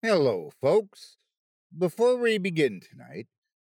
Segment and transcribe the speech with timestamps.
[0.00, 1.16] Hello, folks.
[1.76, 3.26] Before we begin tonight,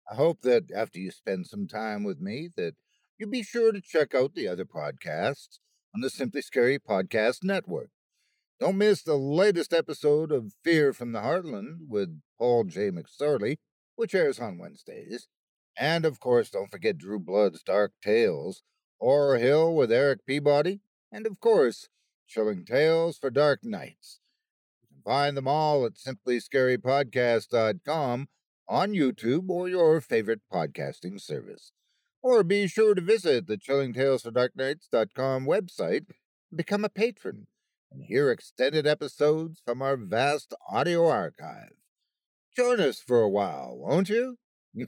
[0.10, 2.76] I hope that after you spend some time with me, that
[3.18, 5.60] you'll be sure to check out the other podcasts
[5.94, 7.90] on the Simply Scary Podcast Network.
[8.62, 12.92] Don't miss the latest episode of Fear from the Heartland with Paul J.
[12.92, 13.58] McSorley,
[13.98, 15.28] which airs on Wednesdays.
[15.78, 18.64] And of course, don't forget Drew Blood's Dark Tales,
[19.02, 20.80] Horror Hill with Eric Peabody,
[21.12, 21.90] and of course,
[22.26, 24.21] Chilling Tales for Dark Nights.
[25.04, 28.28] Find them all at simplyscarypodcast.com
[28.68, 31.72] on YouTube or your favorite podcasting service.
[32.22, 36.06] Or be sure to visit the Chilling Tales for website
[36.56, 37.48] become a patron
[37.92, 41.74] and hear extended episodes from our vast audio archive.
[42.56, 44.38] Join us for a while, won't you?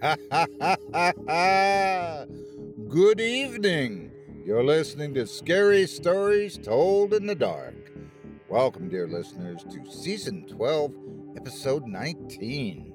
[0.00, 0.16] Good
[3.20, 4.10] evening.
[4.46, 7.92] You're listening to Scary Stories Told in the Dark.
[8.48, 10.94] Welcome, dear listeners, to Season 12,
[11.36, 12.94] Episode 19.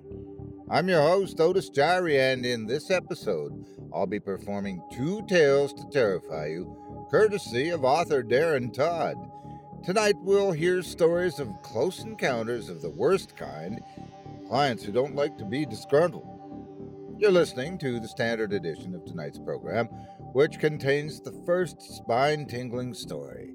[0.72, 5.88] I'm your host, Otis Jiry, and in this episode, I'll be performing two tales to
[5.92, 6.76] terrify you,
[7.12, 9.16] courtesy of author Darren Todd.
[9.84, 13.80] Tonight, we'll hear stories of close encounters of the worst kind,
[14.48, 16.35] clients who don't like to be disgruntled.
[17.18, 19.86] You're listening to the standard edition of tonight's program,
[20.34, 23.54] which contains the first spine tingling story.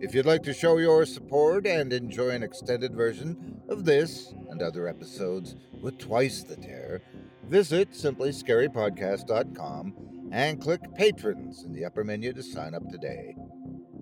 [0.00, 4.60] If you'd like to show your support and enjoy an extended version of this and
[4.60, 7.00] other episodes with twice the terror,
[7.44, 9.94] visit simplyscarypodcast.com
[10.32, 13.36] and click Patrons in the upper menu to sign up today.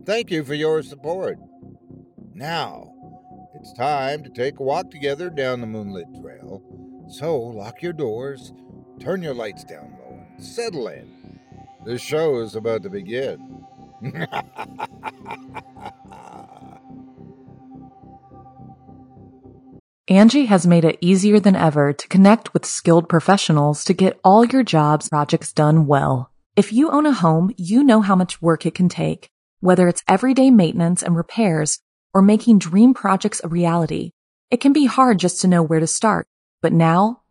[0.06, 1.38] Thank you for your support.
[2.32, 2.90] Now,
[3.54, 6.62] it's time to take a walk together down the moonlit trail.
[7.08, 8.54] So lock your doors,
[9.00, 11.38] turn your lights down low, and settle in.
[11.84, 13.64] This show is about to begin.
[20.10, 24.44] Angi has made it easier than ever to connect with skilled professionals to get all
[24.44, 26.30] your jobs projects done well.
[26.56, 29.30] If you own a home, you know how much work it can take,
[29.60, 31.80] whether it's everyday maintenance and repairs
[32.12, 34.10] or making dream projects a reality.
[34.50, 36.26] It can be hard just to know where to start,
[36.60, 37.22] but now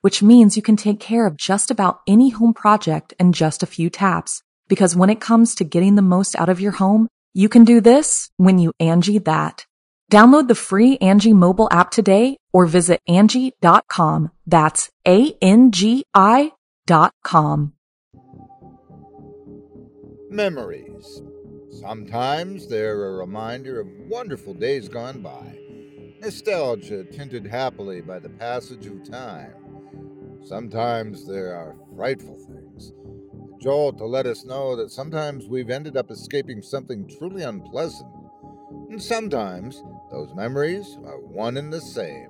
[0.00, 3.66] which means you can take care of just about any home project in just a
[3.66, 4.42] few taps.
[4.68, 7.80] Because when it comes to getting the most out of your home, you can do
[7.80, 9.66] this when you Angi that.
[10.10, 14.30] Download the free Angi mobile app today or visit Angi.com.
[14.46, 16.52] That's A-N-G-I
[16.86, 17.74] dot com.
[20.30, 21.22] Memories.
[21.70, 25.58] Sometimes they're a reminder of wonderful days gone by.
[26.20, 29.52] Nostalgia tinted happily by the passage of time.
[30.44, 32.92] Sometimes there are frightful things.
[33.60, 38.10] Jolt to let us know that sometimes we've ended up escaping something truly unpleasant.
[38.90, 42.28] And sometimes those memories are one and the same.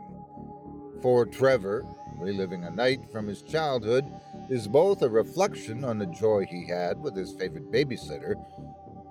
[1.03, 1.85] For Trevor,
[2.17, 4.11] reliving a night from his childhood
[4.51, 8.35] is both a reflection on the joy he had with his favorite babysitter,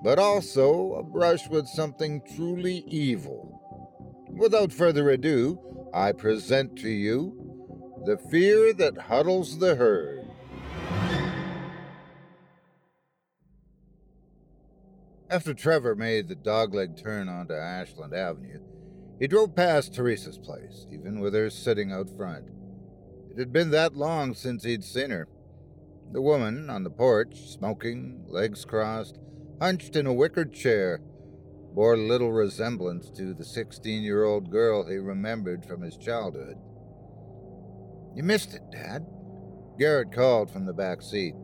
[0.03, 3.61] but also a brush with something truly evil.
[4.29, 5.59] Without further ado,
[5.93, 7.46] I present to you
[8.07, 10.25] The Fear That Huddles the Herd.
[15.29, 18.61] After Trevor made the dogleg turn onto Ashland Avenue,
[19.19, 22.45] he drove past Teresa's place, even with her sitting out front.
[23.29, 25.27] It had been that long since he'd seen her.
[26.13, 29.19] The woman on the porch, smoking, legs crossed,
[29.59, 31.01] hunched in a wicker chair,
[31.73, 36.57] bore little resemblance to the 16 year old girl he remembered from his childhood.
[38.15, 39.05] You missed it, Dad.
[39.77, 41.35] Garrett called from the back seat.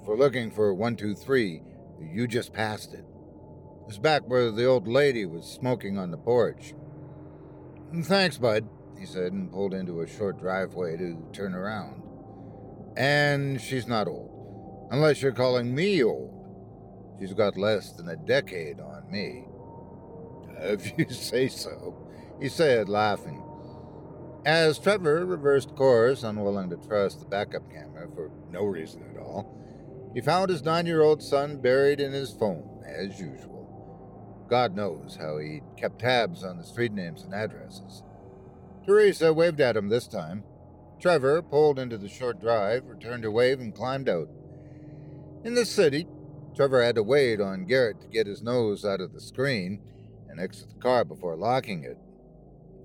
[0.00, 1.62] If we're looking for 123,
[2.00, 3.04] you just passed it.
[3.86, 6.74] It's back where the old lady was smoking on the porch.
[8.02, 12.02] Thanks, bud, he said and pulled into a short driveway to turn around.
[12.96, 14.88] And she's not old.
[14.90, 16.36] Unless you're calling me old.
[17.20, 19.46] She's got less than a decade on me.
[20.58, 21.96] If you say so,
[22.40, 23.42] he said, laughing.
[24.44, 29.54] As Trevor reversed course, unwilling to trust the backup camera for no reason at all,
[30.14, 34.46] he found his nine year old son buried in his phone, as usual.
[34.48, 38.02] God knows how he kept tabs on the street names and addresses.
[38.86, 40.42] Teresa waved at him this time.
[40.98, 44.28] Trevor pulled into the short drive, returned her wave, and climbed out.
[45.44, 46.06] In the city,
[46.56, 49.80] Trevor had to wait on Garrett to get his nose out of the screen
[50.28, 51.98] and exit the car before locking it.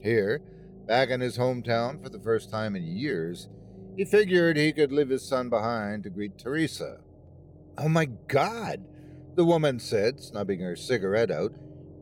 [0.01, 0.41] Here,
[0.87, 3.49] back in his hometown for the first time in years,
[3.95, 6.97] he figured he could leave his son behind to greet Teresa.
[7.77, 8.85] Oh my God,
[9.35, 11.53] the woman said, snubbing her cigarette out,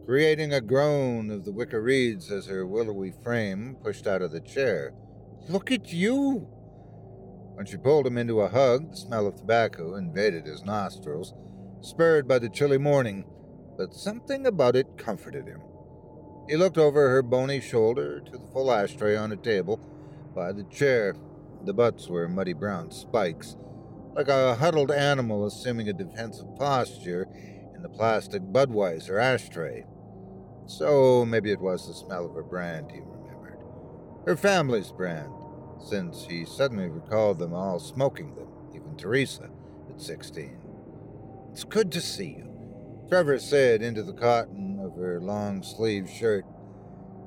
[0.05, 4.41] creating a groan of the wicker reeds as her willowy frame pushed out of the
[4.41, 4.93] chair.
[5.49, 6.47] Look at you!
[7.55, 11.33] When she pulled him into a hug, the smell of tobacco invaded his nostrils,
[11.81, 13.25] spurred by the chilly morning,
[13.77, 15.61] but something about it comforted him.
[16.47, 19.79] He looked over her bony shoulder to the full ashtray on a table
[20.35, 21.15] by the chair.
[21.63, 23.55] The butts were muddy brown spikes,
[24.13, 27.27] like a huddled animal assuming a defensive posture
[27.73, 29.85] in the plastic Budweiser ashtray.
[30.65, 33.57] So maybe it was the smell of her brand he remembered.
[34.25, 35.31] Her family's brand,
[35.79, 39.49] since he suddenly recalled them all smoking them, even Teresa
[39.89, 40.57] at 16.
[41.53, 46.45] It's good to see you, Trevor said into the cotton of her long sleeved shirt.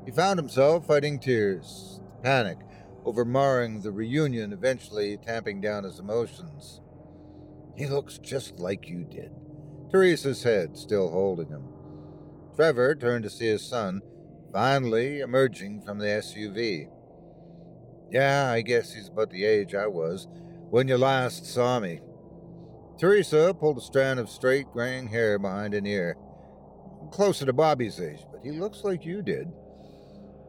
[0.04, 2.58] He found himself fighting tears, panic
[3.04, 6.80] over marring the reunion, eventually tamping down his emotions.
[7.76, 9.30] He looks just like you did.
[9.90, 11.68] Teresa's head still holding him.
[12.56, 14.02] Trevor turned to see his son,
[14.52, 16.88] finally emerging from the SUV.
[18.10, 20.26] Yeah, I guess he's about the age I was
[20.70, 22.00] when you last saw me.
[22.98, 26.16] Teresa pulled a strand of straight graying hair behind an ear.
[27.10, 29.48] Closer to Bobby's age, but he looks like you did.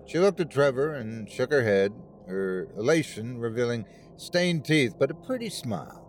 [0.06, 1.94] She looked at Trevor and shook her head,
[2.28, 3.86] her elation revealing
[4.18, 6.04] stained teeth, but a pretty smile.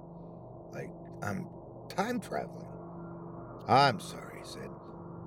[0.73, 0.91] Like
[1.23, 1.49] I'm
[1.89, 2.67] time traveling.
[3.69, 4.71] I'm sorry, he said.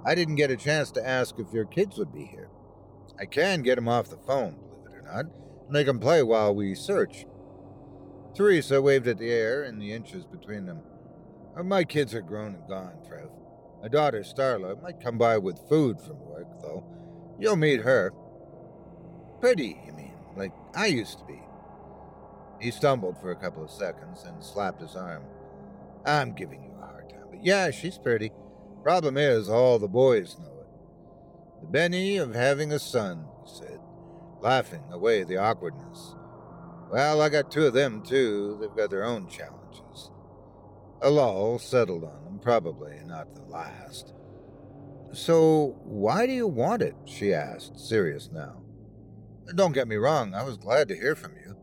[0.06, 2.50] I didn't get a chance to ask if your kids would be here.
[3.20, 5.26] I can get them off the phone, believe it or not,
[5.68, 7.26] and they can play while we search.
[8.34, 10.82] Teresa waved at the air in the inches between them.
[11.64, 13.30] My kids are grown and gone, Trev.
[13.82, 16.84] My daughter, Starla, might come by with food from work, though.
[17.40, 18.14] You'll meet her.
[19.40, 21.42] Pretty, you mean, like I used to be.
[22.60, 25.24] He stumbled for a couple of seconds and slapped his arm.
[26.06, 28.32] I'm giving you a hard time, but yeah, she's pretty.
[28.84, 30.68] Problem is, all the boys know it.
[31.62, 33.80] The Benny of having a son, he said,
[34.42, 36.16] laughing away the awkwardness.
[36.92, 38.58] Well, I got two of them, too.
[38.62, 40.12] They've got their own challenges.
[41.04, 44.14] A lull settled on them, probably not the last.
[45.14, 46.96] So, why do you want it?
[47.06, 48.62] she asked, serious now.
[49.56, 51.58] Don't get me wrong, I was glad to hear from you.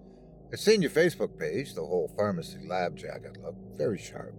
[0.52, 4.34] I'd seen your Facebook page, the whole pharmacy lab jacket look very sharp.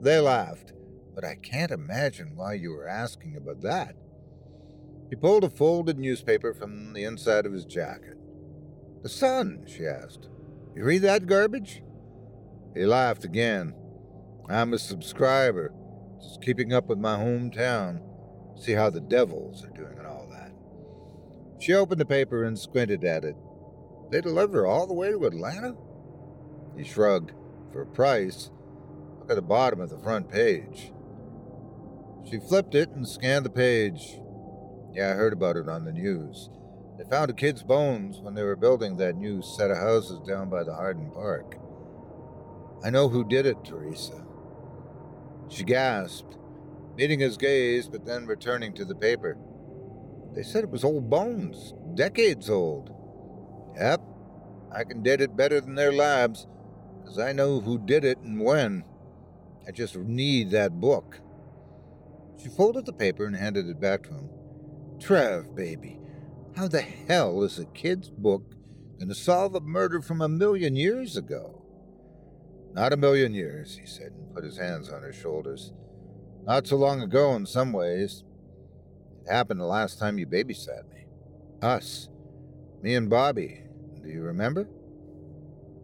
[0.00, 0.72] They laughed,
[1.14, 3.94] but I can't imagine why you were asking about that.
[5.10, 8.16] He pulled a folded newspaper from the inside of his jacket.
[9.02, 10.28] The Sun, she asked.
[10.74, 11.82] You read that garbage?
[12.74, 13.74] He laughed again.
[14.50, 15.72] I'm a subscriber,
[16.20, 18.00] just keeping up with my hometown,
[18.56, 20.52] see how the devils are doing and all that.
[21.60, 23.36] She opened the paper and squinted at it.
[24.10, 25.76] They deliver all the way to Atlanta?
[26.76, 27.32] He shrugged.
[27.72, 28.50] For a price,
[29.20, 30.92] look at the bottom of the front page.
[32.28, 34.18] She flipped it and scanned the page.
[34.92, 36.50] Yeah, I heard about it on the news.
[36.98, 40.50] They found a kid's bones when they were building that new set of houses down
[40.50, 41.56] by the Hardin Park.
[42.82, 44.24] I know who did it, Teresa.
[45.50, 46.38] She gasped,
[46.96, 49.36] meeting his gaze, but then returning to the paper.
[50.32, 52.94] They said it was old bones, decades old.
[53.76, 54.00] Yep,
[54.72, 56.46] I can date it better than their labs,
[57.00, 58.84] because I know who did it and when.
[59.66, 61.18] I just need that book.
[62.40, 64.30] She folded the paper and handed it back to him.
[65.00, 65.98] Trev, baby,
[66.56, 68.54] how the hell is a kid's book
[68.98, 71.59] going to solve a murder from a million years ago?
[72.72, 75.72] Not a million years, he said, and put his hands on her shoulders.
[76.46, 78.24] Not so long ago in some ways.
[79.26, 81.06] It happened the last time you babysat me.
[81.62, 82.08] Us.
[82.82, 83.64] Me and Bobby.
[84.02, 84.68] Do you remember?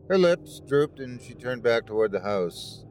[0.08, 2.84] Her lips drooped and she turned back toward the house.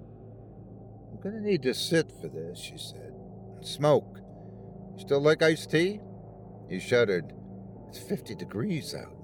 [1.12, 3.14] I'm going to need to sit for this, she said,
[3.56, 4.20] and smoke.
[4.96, 6.02] You still like iced tea?
[6.70, 7.34] He shuddered.
[7.88, 9.16] It's 50 degrees out.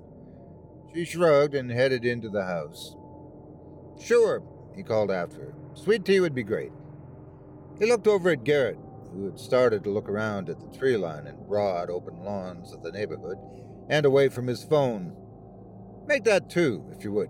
[0.94, 2.96] She shrugged and headed into the house.
[4.02, 4.42] Sure,
[4.76, 5.54] he called after her.
[5.74, 6.72] Sweet tea would be great.
[7.80, 8.78] He looked over at Garrett,
[9.14, 12.84] who had started to look around at the tree line and broad, open lawns of
[12.84, 13.38] the neighborhood
[13.90, 15.16] and away from his phone.
[16.08, 17.30] Make that two, if you would.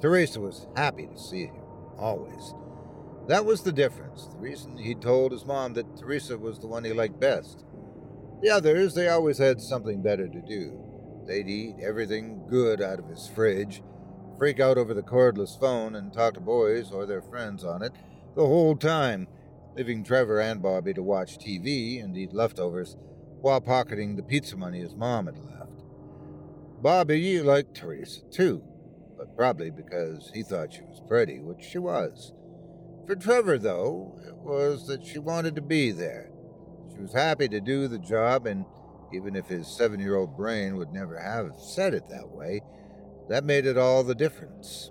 [0.00, 1.62] Teresa was happy to see him,
[1.98, 2.54] always.
[3.28, 6.84] That was the difference, the reason he'd told his mom that Teresa was the one
[6.84, 7.64] he liked best.
[8.40, 10.82] The others, they always had something better to do.
[11.26, 13.82] They'd eat everything good out of his fridge,
[14.38, 17.92] freak out over the cordless phone, and talk to boys or their friends on it
[18.34, 19.28] the whole time,
[19.76, 22.96] leaving Trevor and Bobby to watch TV and eat leftovers
[23.40, 25.82] while pocketing the pizza money his mom had left.
[26.80, 28.62] Bobby liked Teresa, too,
[29.16, 32.32] but probably because he thought she was pretty, which she was.
[33.06, 36.30] For Trevor, though, it was that she wanted to be there.
[36.92, 38.64] She was happy to do the job, and
[39.12, 42.62] even if his seven year old brain would never have said it that way,
[43.28, 44.90] that made it all the difference.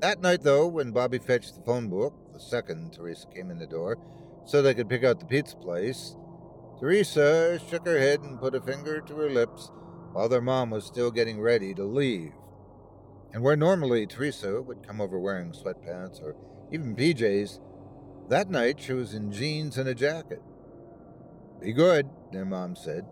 [0.00, 3.66] That night, though, when Bobby fetched the phone book, the second Teresa came in the
[3.66, 3.98] door,
[4.44, 6.16] so they could pick out the pizza place,
[6.78, 9.70] Teresa shook her head and put a finger to her lips
[10.12, 12.32] while their mom was still getting ready to leave.
[13.32, 16.36] And where normally Teresa would come over wearing sweatpants or
[16.70, 17.60] even PJs,
[18.28, 20.42] that night she was in jeans and a jacket.
[21.60, 23.04] Be good, their mom said,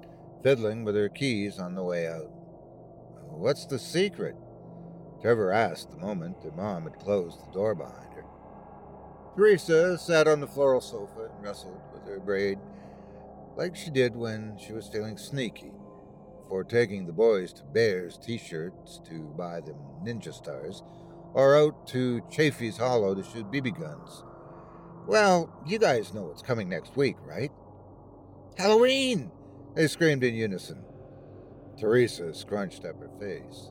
[0.43, 2.31] fiddling with her keys on the way out.
[3.39, 4.37] What's the secret?
[5.21, 8.25] Trevor asked the moment their mom had closed the door behind her.
[9.37, 12.59] Teresa sat on the floral sofa and wrestled with her braid
[13.57, 15.73] like she did when she was feeling sneaky,
[16.43, 20.83] before taking the boys to Bears t shirts to buy them ninja stars,
[21.33, 24.25] or out to Chaffee's Hollow to shoot BB guns.
[25.07, 27.53] Well, you guys know what's coming next week, right?
[28.57, 29.31] Halloween!
[29.75, 30.85] They screamed in unison.
[31.79, 33.71] Teresa scrunched up her face.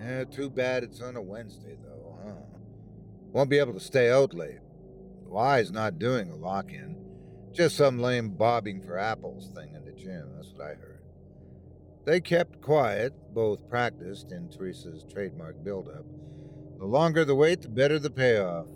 [0.00, 2.58] Yeah, too bad it's on a Wednesday, though, huh?
[3.32, 4.60] Won't be able to stay out late.
[5.26, 6.96] Y's not doing a lock in.
[7.52, 11.00] Just some lame bobbing for apples thing in the gym, that's what I heard.
[12.06, 16.06] They kept quiet, both practiced in Teresa's trademark build-up.
[16.78, 18.66] The longer the wait, the better the payoff.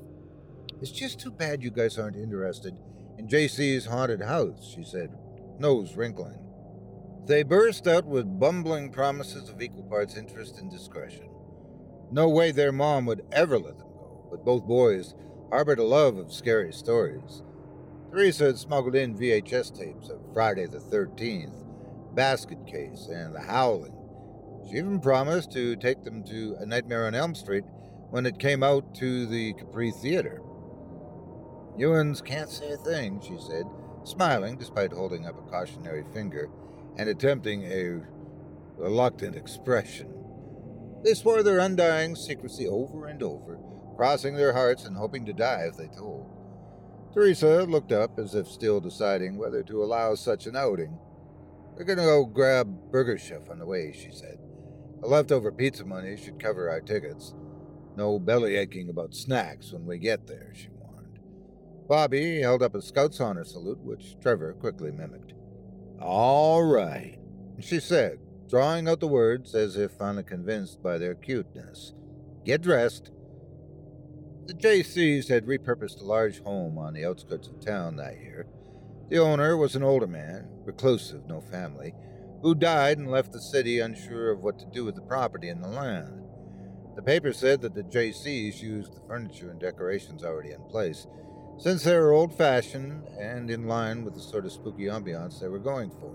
[0.83, 2.77] It's just too bad you guys aren't interested
[3.19, 5.17] in JC's haunted house, she said,
[5.59, 6.44] nose wrinkling.
[7.27, 11.31] They burst out with bumbling promises of equal parts interest and discretion.
[12.11, 15.15] No way their mom would ever let them go, but both boys
[15.49, 17.43] harbored a love of scary stories.
[18.11, 21.65] Teresa had smuggled in VHS tapes of Friday the 13th,
[22.15, 23.97] Basket Case, and The Howling.
[24.69, 27.65] She even promised to take them to A Nightmare on Elm Street
[28.11, 30.43] when it came out to the Capri Theater.
[31.79, 33.65] Ewans can't say a thing, she said,
[34.05, 36.51] smiling despite holding up a cautionary finger
[36.97, 38.01] and attempting a
[38.77, 40.13] reluctant expression.
[41.05, 43.59] They swore their undying secrecy over and over,
[43.97, 46.31] crossing their hearts and hoping to die if they told.
[47.13, 50.99] Teresa looked up as if still deciding whether to allow such an outing.
[51.77, 54.39] We're going to go grab Burger Chef on the way, she said.
[55.01, 57.35] The leftover pizza money should cover our tickets.
[57.97, 61.21] No belly aching about snacks when we get there, she warned.
[61.87, 65.34] Bobby held up a Scout's honor salute, which Trevor quickly mimicked.
[66.05, 67.19] All right,
[67.61, 68.19] she said,
[68.51, 71.95] drawing out the words as if finally convinced by their cuteness.
[72.45, 73.11] Get dressed.
[74.45, 78.47] The JCs had repurposed a large home on the outskirts of town that year.
[79.09, 81.95] The owner was an older man, reclusive, no family,
[82.43, 85.65] who died and left the city unsure of what to do with the property and
[85.65, 86.21] the land.
[86.97, 91.07] The paper said that the JCs used the furniture and decorations already in place,
[91.59, 95.49] since they were old fashioned and in line with the sort of spooky ambiance they
[95.49, 96.15] were going for.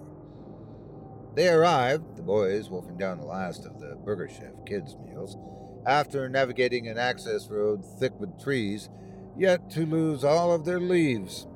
[1.35, 5.37] They arrived, the boys wolfing down the last of the Burger Chef kids' meals,
[5.85, 8.89] after navigating an access road thick with trees,
[9.37, 11.47] yet to lose all of their leaves.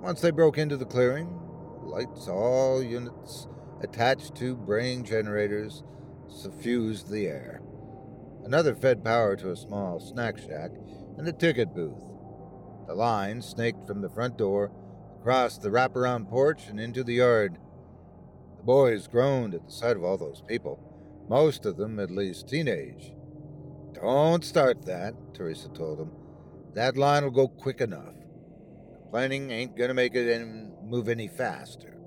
[0.00, 1.38] Once they broke into the clearing,
[1.82, 3.46] lights, all units
[3.82, 5.82] attached to brain generators,
[6.28, 7.60] suffused the air.
[8.44, 10.70] Another fed power to a small snack shack
[11.18, 12.02] and a ticket booth.
[12.86, 14.70] The line snaked from the front door,
[15.20, 17.58] across the wraparound porch, and into the yard.
[18.58, 20.78] The boys groaned at the sight of all those people,
[21.28, 23.12] most of them at least teenage.
[23.94, 26.10] Don't start that, Teresa told them.
[26.74, 28.14] That line will go quick enough.
[29.02, 31.98] Complaining ain't gonna make it any, move any faster.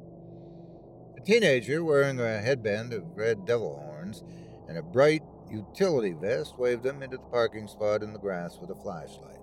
[1.18, 4.24] A teenager wearing a headband of red devil horns
[4.68, 8.72] and a bright utility vest waved them into the parking spot in the grass with
[8.72, 9.35] a flashlight.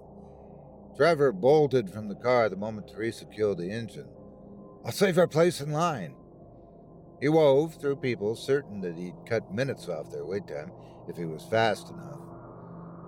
[1.03, 4.07] Trevor bolted from the car the moment Teresa killed the engine.
[4.85, 6.15] I'll save our place in line.
[7.21, 10.71] He wove through people, certain that he'd cut minutes off their wait time
[11.09, 12.21] if he was fast enough.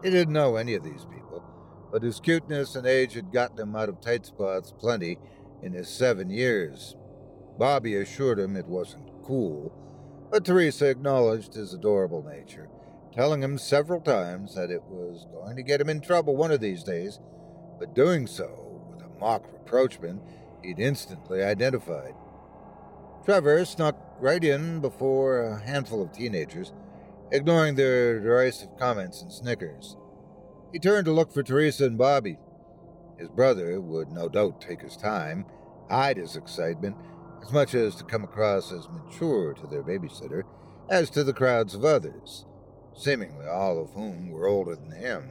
[0.03, 1.45] He didn't know any of these people,
[1.93, 5.17] but his cuteness and age had gotten him out of tight spots plenty
[5.63, 6.97] in his seven years.
[7.61, 9.73] Bobby assured him it wasn't cool,
[10.33, 12.69] but Teresa acknowledged his adorable nature,
[13.13, 16.61] telling him several times that it was going to get him in trouble one of
[16.61, 17.21] these days
[17.79, 20.23] but doing so with a mock reproachment
[20.63, 22.15] he'd instantly identified.
[23.25, 26.73] Trevor snuck right in before a handful of teenagers,
[27.33, 29.97] ignoring their derisive comments and snickers.
[30.73, 32.39] He turned to look for Teresa and Bobby.
[33.19, 35.47] His brother would no doubt take his time,
[35.89, 36.97] hide his excitement,
[37.43, 40.43] as much as to come across as mature to their babysitter
[40.89, 42.45] as to the crowds of others,
[42.95, 45.31] seemingly all of whom were older than him.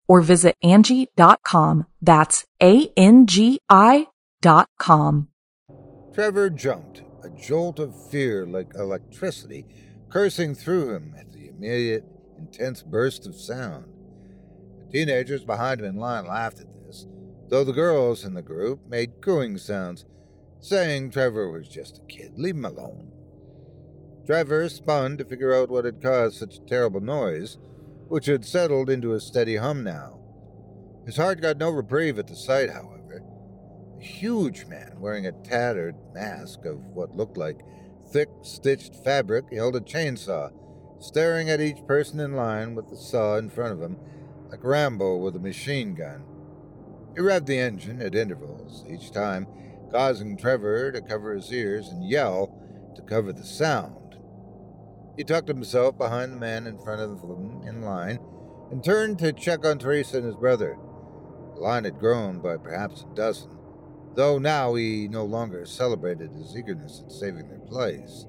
[0.11, 1.85] or visit Angi.com.
[2.01, 4.07] That's A-N-G-I
[4.41, 5.29] dot com.
[6.13, 9.65] Trevor jumped, a jolt of fear like electricity
[10.09, 12.03] coursing through him at the immediate,
[12.37, 13.85] intense burst of sound.
[14.79, 17.07] The teenagers behind him in line laughed at this,
[17.47, 20.03] though the girls in the group made cooing sounds,
[20.59, 22.33] saying Trevor was just a kid.
[22.35, 23.13] Leave him alone.
[24.25, 27.57] Trevor spun to figure out what had caused such a terrible noise,
[28.11, 30.19] which had settled into a steady hum now.
[31.05, 33.23] His heart got no reprieve at the sight, however.
[33.97, 37.61] A huge man wearing a tattered mask of what looked like
[38.11, 40.51] thick, stitched fabric held a chainsaw,
[40.99, 43.95] staring at each person in line with the saw in front of him
[44.49, 46.25] like Rambo with a machine gun.
[47.15, 49.47] He revved the engine at intervals, each time
[49.89, 52.59] causing Trevor to cover his ears and yell
[52.93, 54.00] to cover the sound.
[55.17, 58.19] He tucked himself behind the man in front of them in line
[58.71, 60.77] and turned to check on Teresa and his brother.
[61.55, 63.57] The line had grown by perhaps a dozen,
[64.15, 68.25] though now he no longer celebrated his eagerness at saving their place.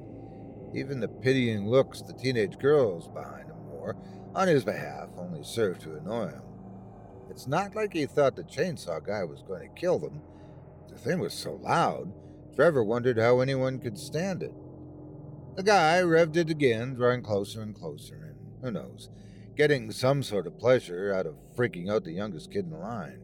[0.74, 3.96] Even the pitying looks the teenage girls behind him wore
[4.34, 6.42] on his behalf only served to annoy him.
[7.30, 10.20] It's not like he thought the chainsaw guy was going to kill them.
[10.88, 12.12] The thing was so loud,
[12.54, 14.52] Trevor wondered how anyone could stand it.
[15.54, 19.10] The guy revved it again, drawing closer and closer, and who knows,
[19.54, 23.20] getting some sort of pleasure out of freaking out the youngest kid in the line.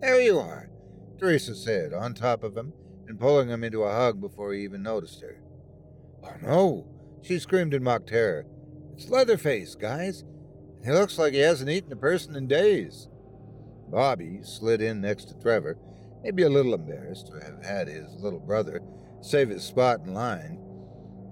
[0.00, 0.70] There you are,
[1.18, 2.72] Teresa said, on top of him
[3.08, 5.42] and pulling him into a hug before he even noticed her.
[6.22, 6.86] Oh no,
[7.22, 8.46] she screamed in mock terror.
[8.94, 10.24] It's Leatherface, guys.
[10.84, 13.08] He looks like he hasn't eaten a person in days.
[13.88, 15.78] Bobby slid in next to Trevor,
[16.22, 18.80] maybe a little embarrassed to have had his little brother
[19.20, 20.60] save his spot in line.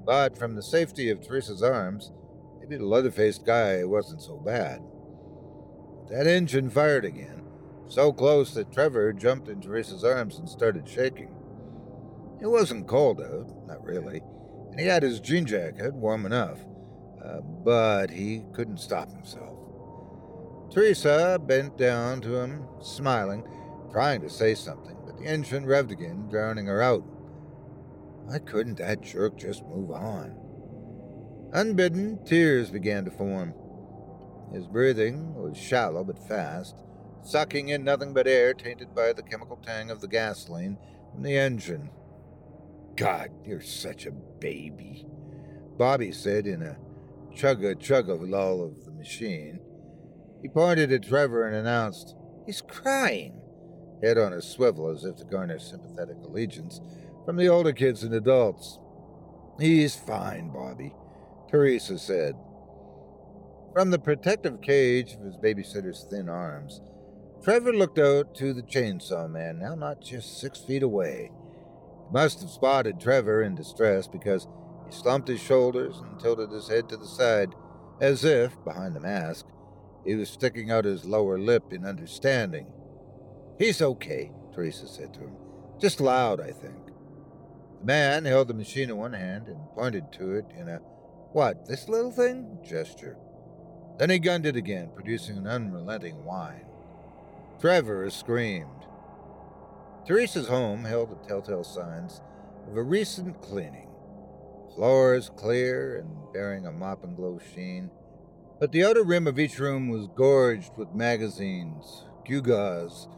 [0.05, 2.13] But from the safety of Teresa's arms,
[2.61, 4.81] maybe the leather faced guy wasn't so bad.
[6.11, 7.43] That engine fired again,
[7.89, 11.35] so close that Trevor jumped in Teresa's arms and started shaking.
[12.41, 14.23] It wasn't cold out, not really,
[14.71, 16.59] and he had his jean jacket warm enough,
[17.25, 19.59] uh, but he couldn't stop himself.
[20.73, 23.47] Teresa bent down to him, smiling,
[23.93, 27.05] trying to say something, but the engine revved again, drowning her out.
[28.33, 30.35] Why couldn't that jerk just move on?
[31.53, 33.53] Unbidden, tears began to form.
[34.55, 36.83] His breathing was shallow but fast,
[37.23, 40.79] sucking in nothing but air tainted by the chemical tang of the gasoline
[41.13, 41.91] from the engine.
[42.97, 45.05] God, you're such a baby,
[45.77, 46.79] Bobby said in a
[47.37, 49.61] chugga chugga lull of the machine.
[50.41, 52.17] He pointed at Trevor and announced,
[52.47, 53.43] He's crying,
[54.03, 56.81] head on a swivel as if to garner sympathetic allegiance
[57.25, 58.79] from the older kids and adults.
[59.59, 60.95] He's fine, Bobby,
[61.51, 62.35] Teresa said.
[63.73, 66.81] From the protective cage of his babysitter's thin arms,
[67.43, 71.31] Trevor looked out to the chainsaw man, now not just six feet away.
[72.07, 74.47] He must have spotted Trevor in distress because
[74.87, 77.55] he slumped his shoulders and tilted his head to the side,
[78.01, 79.47] as if, behind the mask,
[80.05, 82.67] he was sticking out his lower lip in understanding.
[83.59, 85.37] He's okay, Teresa said to him.
[85.81, 86.82] Just loud, I think.
[87.83, 90.77] The man held the machine in one hand and pointed to it in a,
[91.33, 92.59] what, this little thing?
[92.63, 93.17] gesture.
[93.99, 96.65] Then he gunned it again, producing an unrelenting whine.
[97.61, 98.87] Trevor screamed.
[100.07, 102.21] Teresa's home held the telltale signs
[102.71, 103.89] of a recent cleaning.
[104.77, 107.91] Floors clear and bearing a mop and glow sheen,
[108.61, 113.09] but the outer rim of each room was gorged with magazines, gewgaws,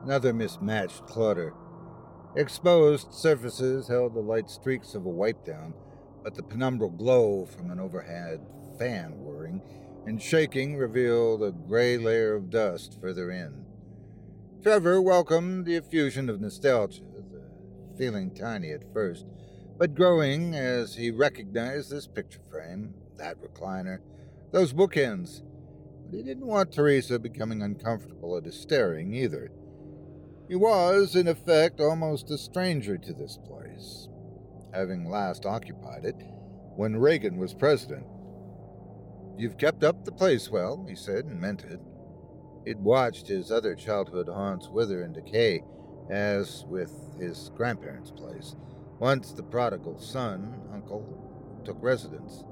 [0.00, 1.54] and other mismatched clutter.
[2.34, 5.74] Exposed surfaces held the light streaks of a wipe down,
[6.22, 8.40] but the penumbral glow from an overhead
[8.78, 9.60] fan whirring
[10.06, 13.66] and shaking revealed a gray layer of dust further in.
[14.62, 17.02] Trevor welcomed the effusion of nostalgia,
[17.98, 19.26] feeling tiny at first,
[19.76, 23.98] but growing as he recognized this picture frame, that recliner,
[24.52, 25.42] those bookends.
[26.06, 29.50] But he didn't want Teresa becoming uncomfortable at his staring either.
[30.52, 34.10] He was, in effect, almost a stranger to this place,
[34.74, 36.26] having last occupied it
[36.76, 38.04] when Reagan was president.
[39.38, 41.80] You've kept up the place well, he said, and meant it.
[42.66, 45.64] He'd watched his other childhood haunts wither and decay,
[46.10, 48.54] as with his grandparents' place,
[48.98, 52.44] once the prodigal son, uncle, took residence.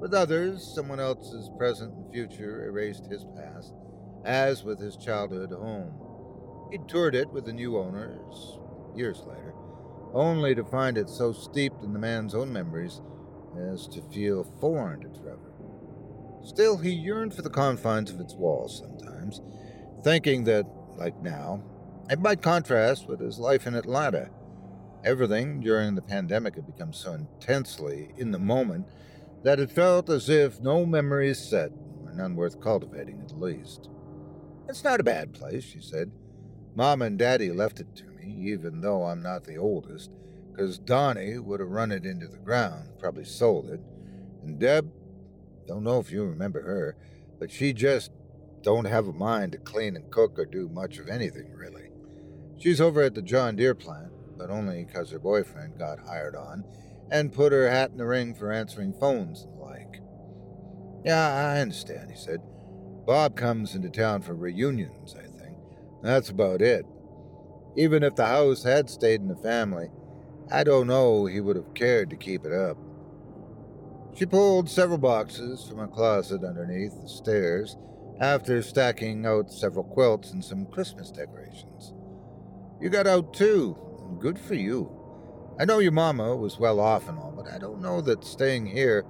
[0.00, 3.74] With others, someone else's present and future erased his past,
[4.24, 6.09] as with his childhood home.
[6.70, 8.58] He'd toured it with the new owners
[8.94, 9.54] years later,
[10.12, 13.00] only to find it so steeped in the man's own memories
[13.72, 15.52] as to feel foreign to Trevor.
[16.44, 19.40] Still, he yearned for the confines of its walls sometimes,
[20.02, 20.64] thinking that,
[20.96, 21.62] like now,
[22.08, 24.30] it might contrast with his life in Atlanta.
[25.04, 28.86] Everything during the pandemic had become so intensely in the moment
[29.42, 31.70] that it felt as if no memories set,
[32.04, 33.88] or none worth cultivating at least.
[34.68, 36.10] It's not a bad place, she said.
[36.74, 40.10] Mom and Daddy left it to me, even though I'm not the oldest,
[40.50, 43.80] because Donnie would have run it into the ground, probably sold it,
[44.42, 44.90] and Deb
[45.66, 46.96] don't know if you remember her,
[47.38, 48.10] but she just
[48.62, 51.90] don't have a mind to clean and cook or do much of anything, really.
[52.58, 56.64] She's over at the John Deere plant, but only because her boyfriend got hired on
[57.10, 60.00] and put her hat in the ring for answering phones and the like.
[61.04, 62.40] Yeah, I understand, he said.
[63.06, 65.29] Bob comes into town for reunions, I.
[66.02, 66.86] That's about it.
[67.76, 69.90] Even if the house had stayed in the family,
[70.50, 72.76] I don't know he would have cared to keep it up.
[74.16, 77.76] She pulled several boxes from a closet underneath the stairs
[78.20, 81.94] after stacking out several quilts and some Christmas decorations.
[82.80, 83.76] You got out too,
[84.08, 84.90] and good for you.
[85.60, 88.66] I know your mama was well off and all, but I don't know that staying
[88.66, 89.04] here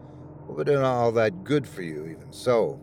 [0.49, 2.81] would have been all that good for you, even so.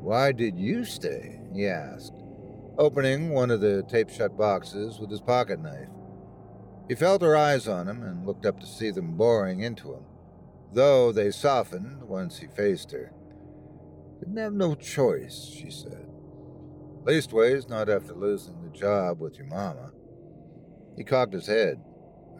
[0.00, 1.40] Why did you stay?
[1.54, 2.13] he asked,
[2.78, 5.88] opening one of the tape shut boxes with his pocket knife.
[6.88, 10.04] He felt her eyes on him and looked up to see them boring into him
[10.74, 13.12] though they softened once he faced her.
[14.18, 16.06] Didn't have no choice, she said.
[17.04, 19.92] Leastways, not after losing the job with your mama.
[20.96, 21.80] He cocked his head.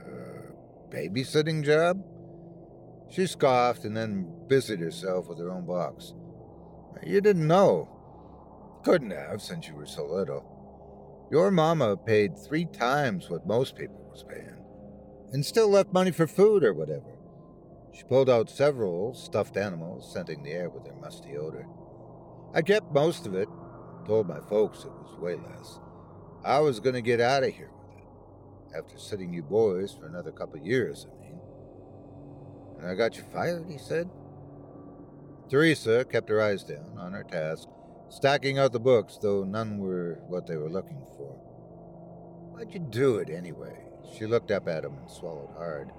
[0.00, 0.52] Uh,
[0.90, 2.02] babysitting job?
[3.10, 6.14] She scoffed and then busied herself with her own box.
[7.04, 7.90] You didn't know.
[8.84, 10.44] Couldn't have, since you were so little.
[11.30, 14.62] Your mama paid three times what most people was paying,
[15.32, 17.16] and still left money for food or whatever.
[17.94, 21.66] She pulled out several stuffed animals, scenting the air with their musty odor.
[22.52, 23.48] I kept most of it,
[24.06, 25.78] told my folks it was way less.
[26.44, 30.06] I was going to get out of here with it, after sitting you boys for
[30.06, 31.40] another couple years, I mean.
[32.78, 34.10] And I got you fired, he said.
[35.48, 37.68] Teresa kept her eyes down on her task,
[38.14, 41.32] stacking out the books, though none were what they were looking for.
[42.52, 43.76] Why'd you do it anyway?
[44.16, 45.90] She looked up at him and swallowed hard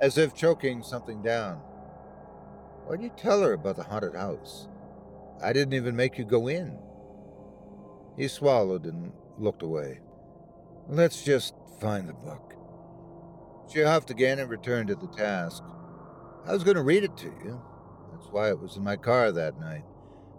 [0.00, 1.56] as if choking something down.
[2.86, 4.68] Why'd you tell her about the haunted house?
[5.42, 6.78] I didn't even make you go in.
[8.16, 10.00] He swallowed and looked away.
[10.88, 12.54] Let's just find the book.
[13.72, 15.62] She huffed again and returned to the task.
[16.46, 17.62] I was going to read it to you.
[18.12, 19.84] That's why it was in my car that night.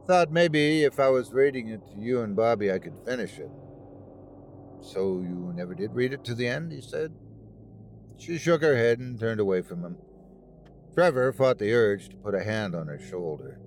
[0.08, 3.50] Thought maybe if I was reading it to you and Bobby, I could finish it.
[4.82, 7.12] So you never did read it to the end, he said.
[8.18, 9.98] She shook her head and turned away from him.
[10.94, 13.60] Trevor fought the urge to put a hand on her shoulder.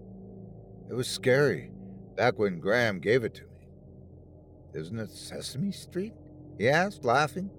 [0.88, 1.72] It was scary,
[2.16, 3.66] back when Graham gave it to me.
[4.74, 6.14] Isn't it Sesame Street?
[6.56, 7.50] he asked, laughing.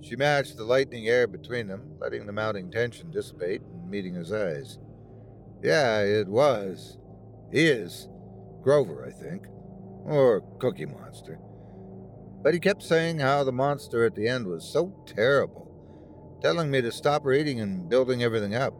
[0.00, 4.32] She matched the lightning air between them, letting the mounting tension dissipate and meeting his
[4.32, 4.78] eyes.
[5.62, 6.98] Yeah, it was.
[7.50, 8.08] He is.
[8.62, 9.46] Grover, I think.
[10.04, 11.38] Or Cookie Monster.
[12.42, 16.80] But he kept saying how the monster at the end was so terrible, telling me
[16.80, 18.74] to stop reading and building everything up.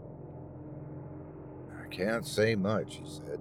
[1.82, 3.40] I can't say much, he said.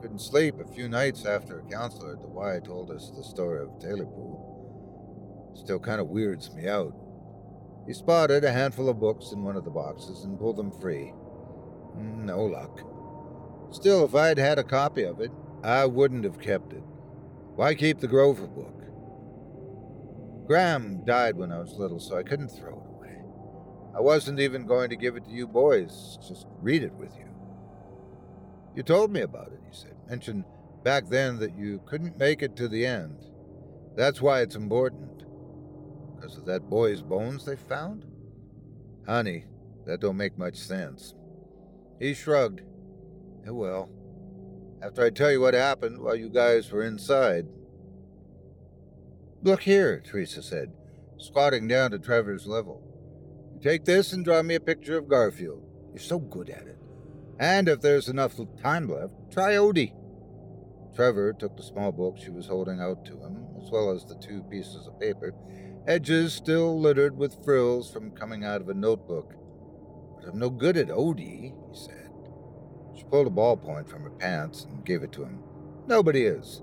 [0.00, 3.62] Couldn't sleep a few nights after a counselor at the Y told us the story
[3.62, 5.56] of Tailypo.
[5.56, 6.94] Still kind of weirds me out.
[7.86, 11.12] He spotted a handful of books in one of the boxes and pulled them free.
[11.96, 12.80] No luck.
[13.70, 15.30] Still, if I'd had a copy of it,
[15.62, 16.82] I wouldn't have kept it.
[17.54, 18.78] Why keep the Grover book?
[20.46, 23.18] Graham died when I was little, so I couldn't throw it away.
[23.94, 27.26] I wasn't even going to give it to you boys, just read it with you.
[28.74, 29.96] You told me about it, he said.
[30.08, 30.44] Mentioned
[30.84, 33.26] back then that you couldn't make it to the end.
[33.96, 35.24] That's why it's important.
[36.14, 38.06] Because of that boy's bones they found?
[39.06, 39.44] Honey,
[39.84, 41.14] that don't make much sense.
[41.98, 42.62] He shrugged.
[43.48, 43.88] Oh, well.
[44.82, 47.46] After I tell you what happened while you guys were inside.
[49.42, 50.72] Look here, Teresa said,
[51.16, 52.82] squatting down to Trevor's level.
[53.62, 55.62] Take this and draw me a picture of Garfield.
[55.92, 56.78] You're so good at it.
[57.40, 59.94] And if there's enough time left, try Odie.
[60.94, 64.16] Trevor took the small book she was holding out to him, as well as the
[64.16, 65.32] two pieces of paper,
[65.86, 69.34] edges still littered with frills from coming out of a notebook.
[70.16, 72.07] But I'm no good at Odie, he said.
[72.98, 75.38] She pulled a ballpoint from her pants and gave it to him.
[75.86, 76.62] Nobody is.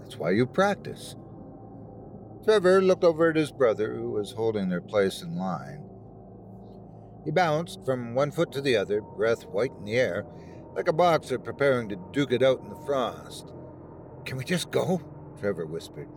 [0.00, 1.14] That's why you practice.
[2.42, 5.88] Trevor looked over at his brother, who was holding their place in line.
[7.24, 10.26] He bounced from one foot to the other, breath white in the air,
[10.74, 13.52] like a boxer preparing to duke it out in the frost.
[14.24, 15.00] Can we just go?
[15.38, 16.08] Trevor whispered.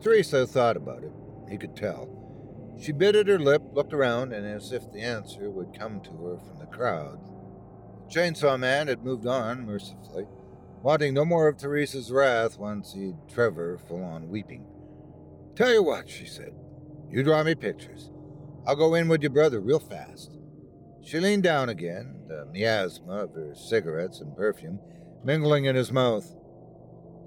[0.00, 1.12] Teresa thought about it.
[1.48, 2.08] He could tell.
[2.80, 6.10] She bit at her lip, looked around, and as if the answer would come to
[6.10, 7.20] her from the crowd.
[8.08, 10.24] Chainsaw man had moved on mercifully,
[10.82, 14.66] wanting no more of Teresa's wrath once he'd Trevor full on weeping.
[15.54, 16.54] Tell you what, she said.
[17.10, 18.10] You draw me pictures.
[18.66, 20.38] I'll go in with your brother real fast.
[21.02, 24.78] She leaned down again, the miasma of her cigarettes and perfume
[25.24, 26.34] mingling in his mouth.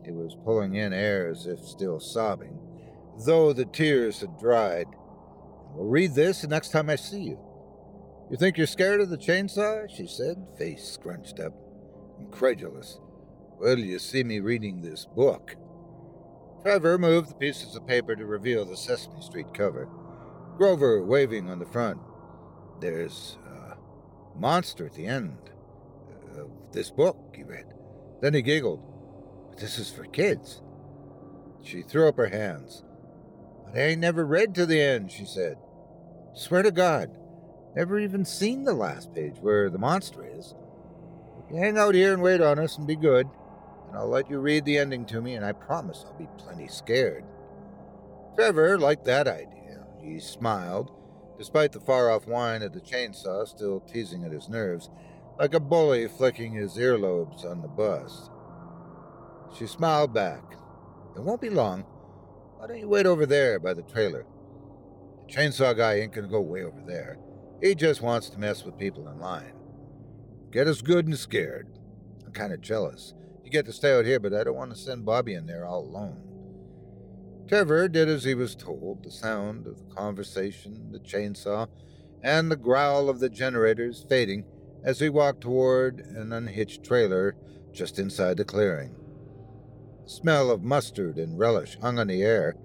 [0.05, 2.59] He was pulling in air as if still sobbing,
[3.25, 4.87] though the tears had dried.
[5.73, 7.39] We'll read this the next time I see you.
[8.31, 9.93] You think you're scared of the chainsaw?
[9.93, 11.53] she said, face scrunched up,
[12.17, 12.97] incredulous.
[13.59, 15.57] Well, you see me reading this book.
[16.61, 19.89] Trevor moved the pieces of paper to reveal the Sesame Street cover.
[20.55, 21.99] Grover waving on the front.
[22.79, 23.75] There's a
[24.39, 25.37] monster at the end
[26.37, 27.65] of this book, he read.
[28.21, 28.81] Then he giggled.
[29.49, 30.61] But this is for kids.
[31.63, 32.85] She threw up her hands.
[33.65, 35.57] But I ain't never read to the end, she said.
[36.33, 37.17] Swear to God,
[37.75, 40.55] never even seen the last page where the monster is.
[41.49, 43.27] You hang out here and wait on us and be good,
[43.87, 46.67] and I'll let you read the ending to me, and I promise I'll be plenty
[46.67, 47.25] scared.
[48.35, 49.85] Trevor liked that idea.
[50.01, 50.91] He smiled,
[51.37, 54.89] despite the far off whine of the chainsaw still teasing at his nerves,
[55.39, 58.29] like a bully flicking his earlobes on the bus.
[59.57, 60.43] She smiled back.
[61.15, 61.81] It won't be long.
[62.57, 64.25] Why don't you wait over there by the trailer?
[65.27, 67.17] The chainsaw guy ain't gonna go way over there.
[67.61, 69.53] He just wants to mess with people in line.
[70.51, 71.67] Get us good and scared.
[72.25, 73.13] I'm kind of jealous.
[73.43, 75.65] You get to stay out here, but I don't want to send Bobby in there
[75.65, 76.23] all alone.
[77.47, 81.67] Trevor did as he was told, the sound of the conversation, the chainsaw,
[82.23, 84.45] and the growl of the generators fading
[84.83, 87.35] as he walked toward an unhitched trailer
[87.71, 88.95] just inside the clearing.
[90.05, 92.55] The smell of mustard and relish hung on the air,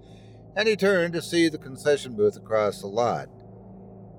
[0.55, 3.29] and he turned to see the concession booth across the lot.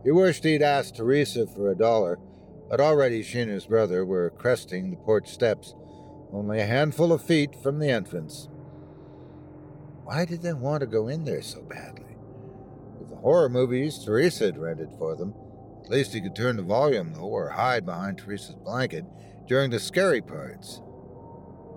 [0.08, 2.18] He wished he'd asked Teresa for a dollar,
[2.70, 5.74] but already she and his brother were cresting the porch steps,
[6.32, 8.48] only a handful of feet from the entrance.
[10.04, 12.16] Why did they want to go in there so badly?
[12.98, 15.34] With the horror movies Teresa had rented for them,
[15.84, 19.04] at least he could turn the volume, though, or hide behind Teresa's blanket
[19.46, 20.80] during the scary parts.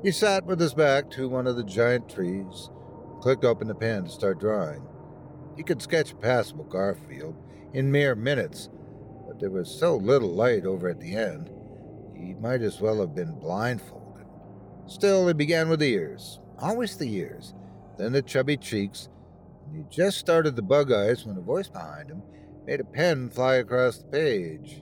[0.04, 2.70] He sat with his back to one of the giant trees,
[3.20, 4.88] clicked open the pen to start drawing.
[5.62, 7.36] He could sketch passable Garfield
[7.74, 8.68] in mere minutes,
[9.28, 11.52] but there was so little light over at the end,
[12.18, 14.26] he might as well have been blindfolded.
[14.88, 17.54] Still, he began with the ears, always the ears,
[17.96, 19.08] then the chubby cheeks,
[19.68, 22.24] and he just started the bug eyes when a voice behind him
[22.66, 24.82] made a pen fly across the page.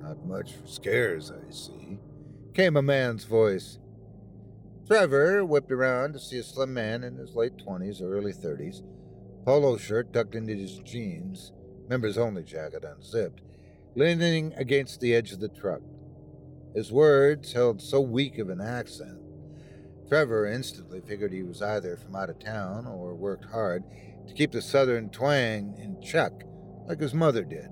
[0.00, 2.00] Not much for scares, I see,
[2.54, 3.78] came a man's voice.
[4.88, 8.82] Trevor whipped around to see a slim man in his late 20s or early 30s,
[9.44, 11.52] polo shirt tucked into his jeans,
[11.88, 13.40] members only jacket unzipped,
[13.94, 15.82] leaning against the edge of the truck.
[16.74, 19.18] His words held so weak of an accent.
[20.08, 23.84] Trevor instantly figured he was either from out of town or worked hard
[24.26, 26.32] to keep the southern twang in check,
[26.86, 27.68] like his mother did.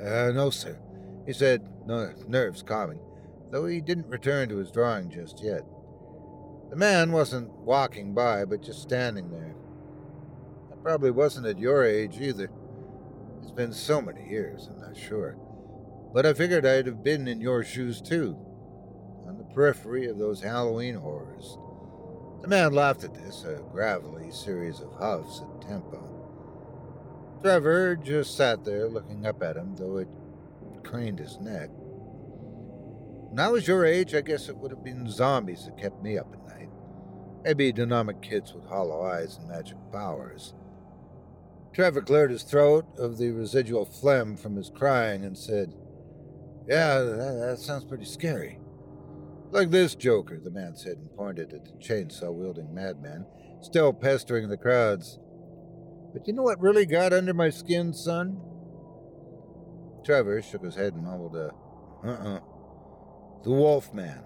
[0.00, 0.78] Uh, no, sir,
[1.26, 3.00] he said, nerves calming,
[3.50, 5.62] though he didn't return to his drawing just yet.
[6.70, 9.54] The man wasn't walking by, but just standing there.
[10.82, 12.50] Probably wasn't at your age either.
[13.40, 15.36] It's been so many years, I'm not sure.
[16.12, 18.36] But I figured I'd have been in your shoes too,
[19.26, 21.56] on the periphery of those Halloween horrors.
[22.40, 26.08] The man laughed at this, a gravelly series of huffs at tempo.
[27.42, 30.08] Trevor just sat there looking up at him, though it
[30.82, 31.70] craned his neck.
[33.30, 36.18] When I was your age, I guess it would have been zombies that kept me
[36.18, 36.70] up at night.
[37.44, 40.54] Maybe dynamic kids with hollow eyes and magic powers.
[41.72, 45.74] Trevor cleared his throat of the residual phlegm from his crying and said,
[46.68, 48.58] Yeah, that, that sounds pretty scary.
[49.50, 53.26] Like this joker, the man said and pointed at the chainsaw wielding madman,
[53.60, 55.18] still pestering the crowds.
[56.12, 58.40] But you know what really got under my skin, son?
[60.04, 61.52] Trevor shook his head and mumbled a,
[62.04, 62.40] uh uh
[63.44, 64.22] The Wolf Man.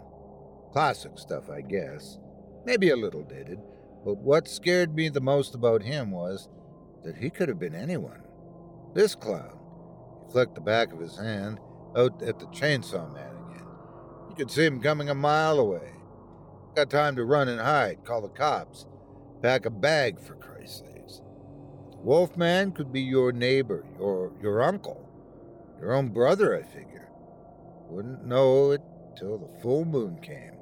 [0.73, 2.19] Classic stuff, I guess.
[2.65, 3.61] Maybe a little dated,
[4.05, 6.49] but what scared me the most about him was
[7.07, 8.21] that he could have been anyone.
[8.93, 9.57] This clown.
[10.27, 11.61] He flicked the back of his hand
[11.97, 13.67] out at the chainsaw man again.
[14.29, 15.93] You could see him coming a mile away.
[16.75, 18.87] Got time to run and hide, call the cops,
[19.41, 21.23] pack a bag for Christ's sakes.
[21.93, 25.09] The Wolfman could be your neighbor, your your uncle,
[25.81, 27.09] your own brother, I figure.
[27.89, 28.83] Wouldn't know it
[29.17, 30.57] till the full moon came.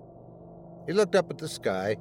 [0.86, 1.96] He looked up at the sky,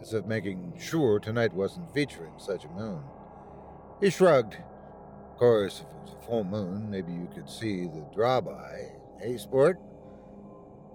[0.00, 3.02] as if making sure tonight wasn't featuring such a moon.
[4.00, 4.54] He shrugged.
[4.54, 8.92] Of course, if it was a full moon, maybe you could see the drawby.
[9.20, 9.78] Hey, sport?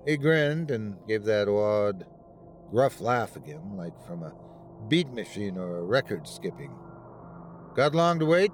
[0.05, 2.05] He grinned and gave that odd,
[2.71, 4.33] gruff laugh again, like from a
[4.87, 6.75] beat machine or a record skipping.
[7.75, 8.51] Got long to wait?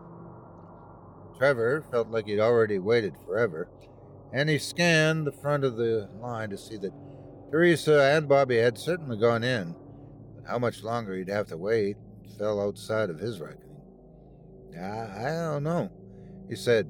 [1.37, 3.69] Trevor felt like he'd already waited forever,
[4.33, 6.93] and he scanned the front of the line to see that
[7.51, 9.75] Teresa and Bobby had certainly gone in,
[10.35, 11.97] but how much longer he'd have to wait
[12.37, 13.70] fell outside of his reckoning.
[14.77, 15.89] I, I don't know,
[16.49, 16.89] he said.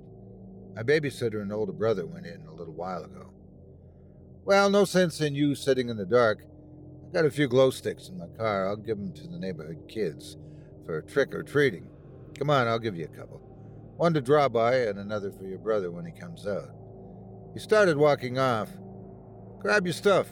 [0.75, 3.31] My babysitter and older brother went in a little while ago.
[4.45, 6.45] Well, no sense in you sitting in the dark.
[7.05, 8.67] I've got a few glow sticks in my car.
[8.67, 10.37] I'll give them to the neighborhood kids
[10.85, 11.87] for trick or treating.
[12.37, 13.39] Come on, I'll give you a couple.
[13.97, 16.69] One to draw by and another for your brother when he comes out.
[17.53, 18.69] He started walking off.
[19.59, 20.27] Grab your stuff.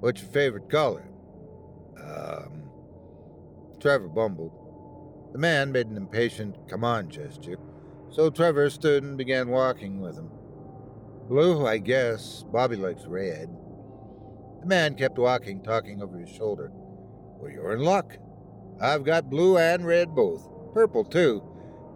[0.00, 1.06] What's your favorite color?
[2.02, 2.62] Um.
[3.78, 4.63] Trevor bumbled.
[5.34, 7.58] The man made an impatient come on gesture,
[8.08, 10.30] so Trevor stood and began walking with him.
[11.28, 12.44] Blue, I guess.
[12.52, 13.48] Bobby likes red.
[14.60, 16.70] The man kept walking, talking over his shoulder.
[16.72, 18.16] Well, you're in luck.
[18.80, 20.48] I've got blue and red both.
[20.72, 21.42] Purple, too,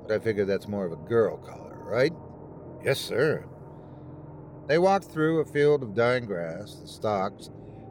[0.03, 2.13] but I figure that's more of a girl color, right?
[2.85, 3.45] Yes, sir.
[4.67, 7.51] They walked through a field of dying grass, the stalks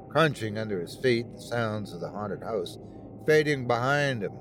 [0.10, 2.78] crunching under his feet, the sounds of the haunted house
[3.26, 4.34] fading behind him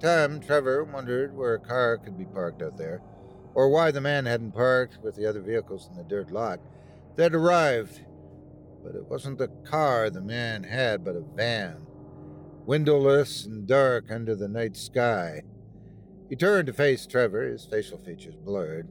[0.00, 3.02] time, Trevor wondered where a car could be parked out there,
[3.54, 6.60] or why the man hadn't parked with the other vehicles in the dirt lot
[7.16, 8.00] that arrived.
[8.82, 11.86] But it wasn't the car the man had, but a van,
[12.64, 15.42] windowless and dark under the night sky.
[16.28, 18.88] He turned to face Trevor, his facial features blurred.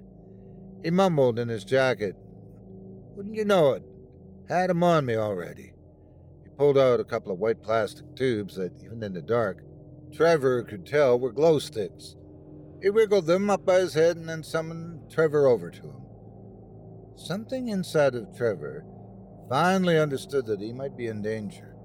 [0.84, 2.16] He mumbled in his jacket,
[3.16, 3.84] Wouldn't you know it?
[4.48, 5.74] Had 'em on me already.
[6.44, 9.64] He pulled out a couple of white plastic tubes that, even in the dark,
[10.14, 12.16] Trevor could tell were glow sticks.
[12.82, 16.02] He wiggled them up by his head and then summoned Trevor over to him.
[17.16, 18.86] Something inside of Trevor
[19.50, 21.76] finally understood that he might be in danger.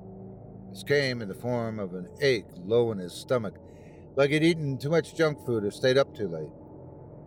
[0.70, 3.54] This came in the form of an ache low in his stomach,
[4.16, 6.52] like he'd eaten too much junk food or stayed up too late.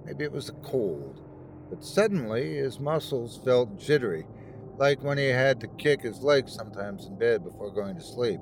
[0.06, 1.22] Maybe it was the cold,
[1.70, 4.26] but suddenly his muscles felt jittery,
[4.78, 8.39] like when he had to kick his legs sometimes in bed before going to sleep.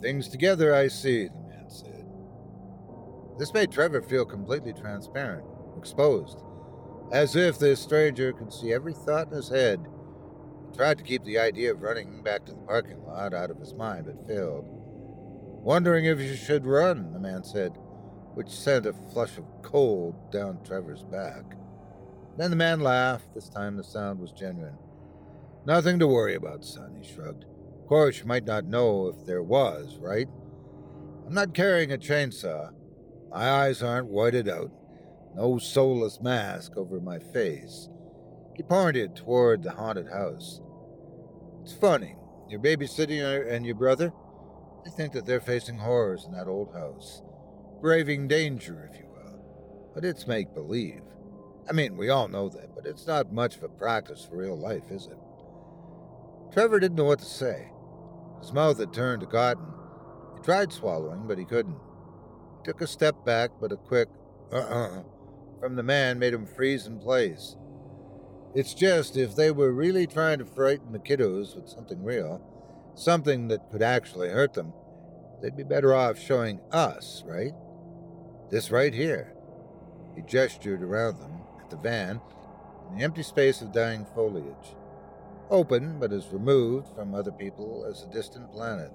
[0.00, 2.06] Things together, I see, the man said.
[3.38, 5.44] This made Trevor feel completely transparent,
[5.76, 6.38] exposed,
[7.12, 9.84] as if this stranger could see every thought in his head.
[10.70, 13.58] He tried to keep the idea of running back to the parking lot out of
[13.58, 14.64] his mind, but failed.
[14.68, 17.76] Wondering if you should run, the man said,
[18.34, 21.56] which sent a flush of cold down Trevor's back.
[22.36, 23.34] Then the man laughed.
[23.34, 24.78] This time the sound was genuine.
[25.66, 27.46] Nothing to worry about, son, he shrugged.
[27.90, 30.28] You might not know if there was, right?
[31.26, 32.70] I'm not carrying a chainsaw.
[33.30, 34.70] My eyes aren't whited out.
[35.34, 37.88] No soulless mask over my face.
[38.54, 40.60] He pointed toward the haunted house.
[41.62, 42.16] It's funny.
[42.48, 44.12] Your babysitting and your brother,
[44.84, 47.22] they think that they're facing horrors in that old house.
[47.80, 49.40] Braving danger, if you will.
[49.94, 51.02] But it's make believe.
[51.68, 54.58] I mean, we all know that, but it's not much of a practice for real
[54.58, 55.18] life, is it?
[56.52, 57.70] Trevor didn't know what to say.
[58.40, 59.66] His mouth had turned to cotton.
[60.36, 61.76] He tried swallowing, but he couldn't.
[62.58, 64.08] He took a step back, but a quick
[64.52, 65.02] uh uh
[65.60, 67.56] from the man made him freeze in place.
[68.54, 72.40] It's just if they were really trying to frighten the kiddos with something real,
[72.94, 74.72] something that could actually hurt them,
[75.42, 77.52] they'd be better off showing us, right?
[78.50, 79.34] This right here.
[80.16, 82.20] He gestured around them at the van
[82.90, 84.74] in the empty space of dying foliage
[85.50, 88.90] open but as removed from other people as a distant planet.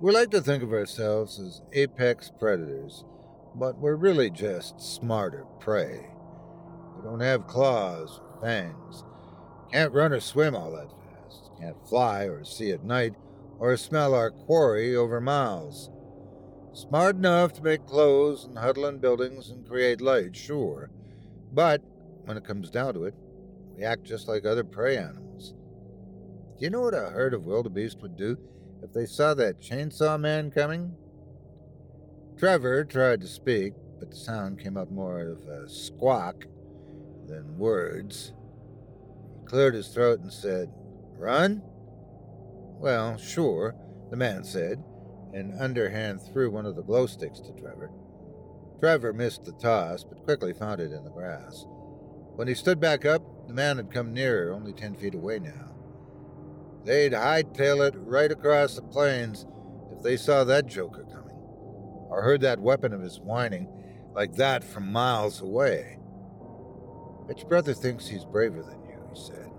[0.00, 3.04] We like to think of ourselves as apex predators,
[3.54, 6.10] but we're really just smarter prey.
[6.96, 9.04] We don't have claws or fangs,
[9.72, 13.14] can't run or swim all that fast, can't fly or see at night
[13.58, 15.90] or smell our quarry over miles.
[16.72, 20.90] Smart enough to make clothes and huddle in buildings and create light, sure,
[21.52, 21.82] but
[22.24, 23.14] when it comes down to it,
[23.76, 25.29] we act just like other prey animals.
[26.60, 28.36] Do you know what a herd of wildebeest would do
[28.82, 30.94] if they saw that chainsaw man coming?
[32.36, 36.44] Trevor tried to speak, but the sound came out more of a squawk
[37.26, 38.34] than words.
[39.38, 40.70] He cleared his throat and said,
[41.16, 41.62] Run?
[42.78, 43.74] Well, sure,
[44.10, 44.84] the man said,
[45.32, 47.90] and underhand threw one of the glow sticks to Trevor.
[48.80, 51.64] Trevor missed the toss, but quickly found it in the grass.
[52.36, 55.69] When he stood back up, the man had come nearer, only ten feet away now.
[56.84, 59.46] They'd hightail it right across the plains
[59.92, 61.36] if they saw that joker coming,
[62.08, 63.68] or heard that weapon of his whining
[64.14, 65.98] like that from miles away.
[67.26, 69.50] But your brother thinks he's braver than you, he said.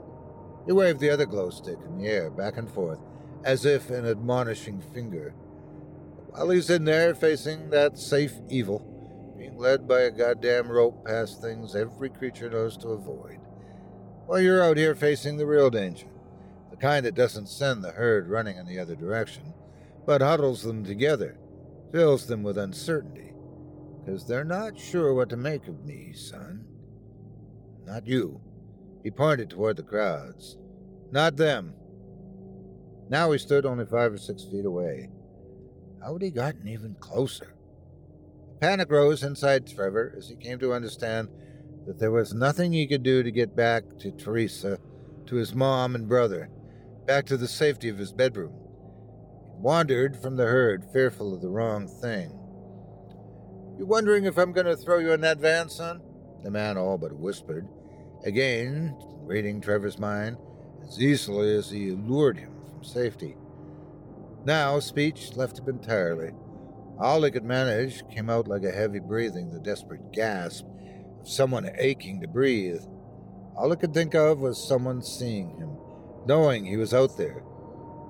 [0.66, 3.00] He waved the other glow stick in the air, back and forth,
[3.44, 5.34] as if an admonishing finger.
[6.32, 8.88] While he's in there facing that safe evil,
[9.38, 13.40] being led by a goddamn rope past things every creature knows to avoid,
[14.26, 16.08] while you're out here facing the real danger
[16.82, 19.54] kind that doesn't send the herd running in the other direction,
[20.06, 21.38] but huddles them together,
[21.92, 23.34] fills them with uncertainty,
[24.04, 26.66] because they're not sure what to make of me, son.
[27.86, 28.42] Not you.
[29.04, 30.58] He pointed toward the crowds.
[31.12, 31.76] Not them.
[33.10, 35.10] Now he stood only five or six feet away.
[36.02, 37.54] How had he gotten even closer?
[38.60, 41.30] Panic rose inside Trevor as he came to understand
[41.86, 44.80] that there was nothing he could do to get back to Teresa,
[45.28, 46.50] to his mom and brother
[47.06, 48.54] back to the safety of his bedroom.
[49.54, 52.38] He wandered from the herd, fearful of the wrong thing.
[53.78, 56.02] You wondering if I'm going to throw you in that van, son?
[56.43, 57.68] The man all but whispered,
[58.26, 60.38] again reading Trevor's mind
[60.88, 63.38] as easily as he lured him from safety.
[64.45, 66.32] Now speech left him entirely.
[66.99, 70.66] All he could manage came out like a heavy breathing, the desperate gasp
[71.20, 72.82] of someone aching to breathe.
[73.56, 75.71] All he could think of was someone seeing him,
[76.26, 77.44] knowing he was out there.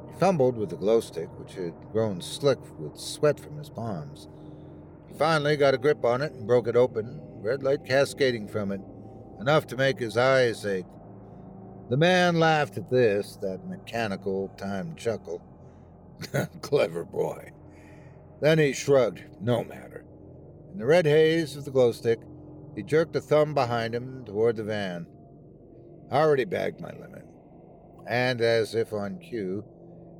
[0.07, 4.28] He fumbled with the glow stick, which had grown slick with sweat from his palms.
[5.07, 8.72] He finally got a grip on it and broke it open, red light cascading from
[8.72, 8.82] it,
[9.39, 10.86] enough to make his eyes ache.
[11.89, 15.41] The man laughed at this, that mechanical, timed chuckle.
[16.62, 17.51] Clever boy.
[18.39, 19.24] Then he shrugged.
[19.41, 20.05] No matter.
[20.72, 22.20] In the red haze of the glow stick,
[22.76, 25.05] he jerked a thumb behind him toward the van.
[26.09, 27.20] I already bagged my limit
[28.07, 29.63] and as if on cue,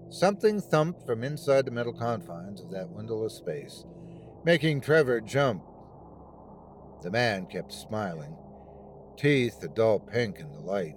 [0.10, 3.86] something thumped from inside the metal confines of that windowless space,
[4.44, 5.64] making Trevor jump.
[7.02, 8.36] The man kept smiling,
[9.18, 10.96] teeth a dull pink in the light.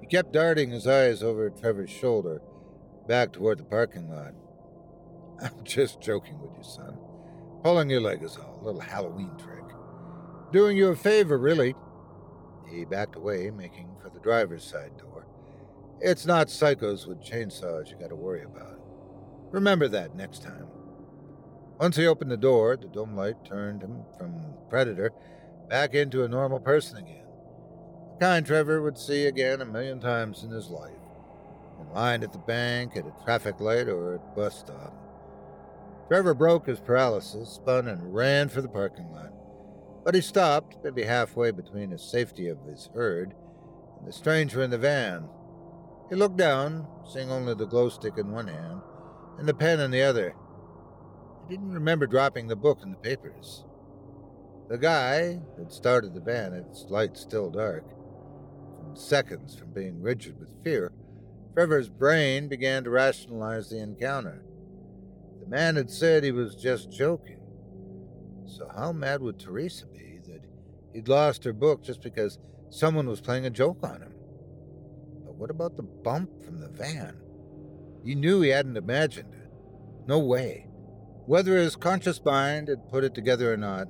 [0.00, 2.42] He kept darting his eyes over Trevor's shoulder,
[3.06, 4.34] back toward the parking lot.
[5.42, 6.98] I'm just joking with you, son.
[7.62, 9.64] Pulling your leg is all, a little Halloween trick.
[10.52, 11.74] Doing you a favor, really.
[12.70, 15.13] He backed away, making for the driver's side door.
[16.06, 18.78] It's not psychos with chainsaws you gotta worry about.
[19.50, 20.66] Remember that next time.
[21.80, 25.12] Once he opened the door, the dome light turned him from predator
[25.70, 27.24] back into a normal person again.
[28.12, 30.92] The kind Trevor would see again a million times in his life.
[31.80, 34.92] In line at the bank, at a traffic light, or at a bus stop.
[36.08, 39.32] Trevor broke his paralysis, spun, and ran for the parking lot.
[40.04, 43.32] But he stopped, maybe halfway between the safety of his herd
[43.98, 45.30] and the stranger in the van.
[46.10, 48.80] He looked down, seeing only the glow stick in one hand
[49.38, 50.34] and the pen in the other.
[51.48, 53.64] He didn't remember dropping the book and the papers.
[54.68, 57.84] The guy had started the van, its light still dark.
[58.78, 60.92] From seconds from being rigid with fear,
[61.54, 64.42] Trevor's brain began to rationalize the encounter.
[65.40, 67.40] The man had said he was just joking.
[68.46, 70.40] So how mad would Teresa be that
[70.92, 72.38] he'd lost her book just because
[72.70, 74.13] someone was playing a joke on him?
[75.44, 77.20] What about the bump from the van?
[78.02, 79.50] He knew he hadn't imagined it.
[80.08, 80.68] No way.
[81.26, 83.86] Whether his conscious mind had put it together or not,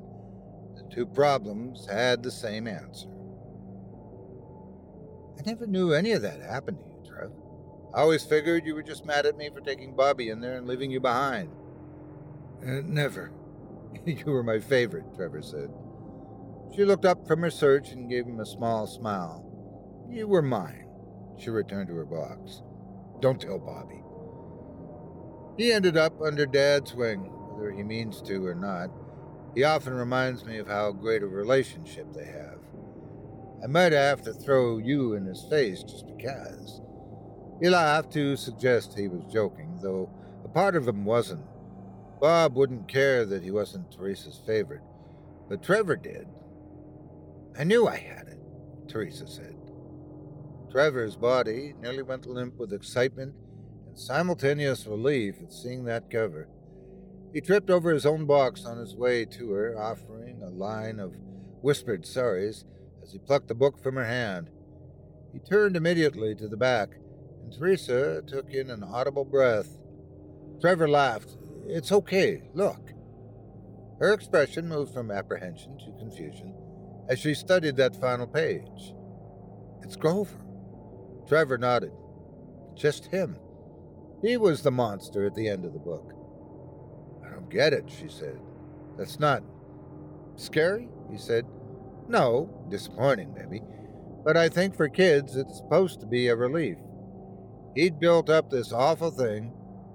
[0.74, 3.06] the two problems had the same answer.
[5.38, 7.30] I never knew any of that happened to you, Trev.
[7.94, 10.66] I always figured you were just mad at me for taking Bobby in there and
[10.66, 11.52] leaving you behind.
[12.66, 13.30] Uh, never.
[14.04, 15.70] you were my favorite, Trevor said.
[16.74, 19.48] She looked up from her search and gave him a small smile.
[20.10, 20.83] You were mine.
[21.36, 22.62] She returned to her box.
[23.20, 24.02] Don't tell Bobby.
[25.56, 28.90] He ended up under Dad's wing, whether he means to or not.
[29.54, 32.58] He often reminds me of how great a relationship they have.
[33.62, 36.80] I might have to throw you in his face just because.
[37.62, 40.10] He laughed to suggest he was joking, though
[40.44, 41.46] a part of him wasn't.
[42.20, 44.82] Bob wouldn't care that he wasn't Teresa's favorite,
[45.48, 46.26] but Trevor did.
[47.58, 48.40] I knew I had it,
[48.88, 49.53] Teresa said.
[50.74, 53.32] Trevor's body nearly went limp with excitement
[53.86, 56.48] and simultaneous relief at seeing that cover.
[57.32, 61.14] He tripped over his own box on his way to her, offering a line of
[61.62, 62.64] whispered sorries
[63.04, 64.50] as he plucked the book from her hand.
[65.32, 66.96] He turned immediately to the back,
[67.44, 69.78] and Teresa took in an audible breath.
[70.60, 71.36] Trevor laughed.
[71.68, 72.90] It's okay, look.
[74.00, 76.52] Her expression moved from apprehension to confusion
[77.08, 78.92] as she studied that final page.
[79.80, 80.43] It's Grover.
[81.26, 81.92] Trevor nodded.
[82.74, 83.36] Just him.
[84.22, 86.12] He was the monster at the end of the book.
[87.26, 88.40] I don't get it, she said.
[88.96, 89.42] That's not
[90.36, 91.46] scary, he said.
[92.08, 93.62] No, disappointing, maybe.
[94.24, 96.78] But I think for kids it's supposed to be a relief.
[97.74, 99.52] He'd built up this awful thing,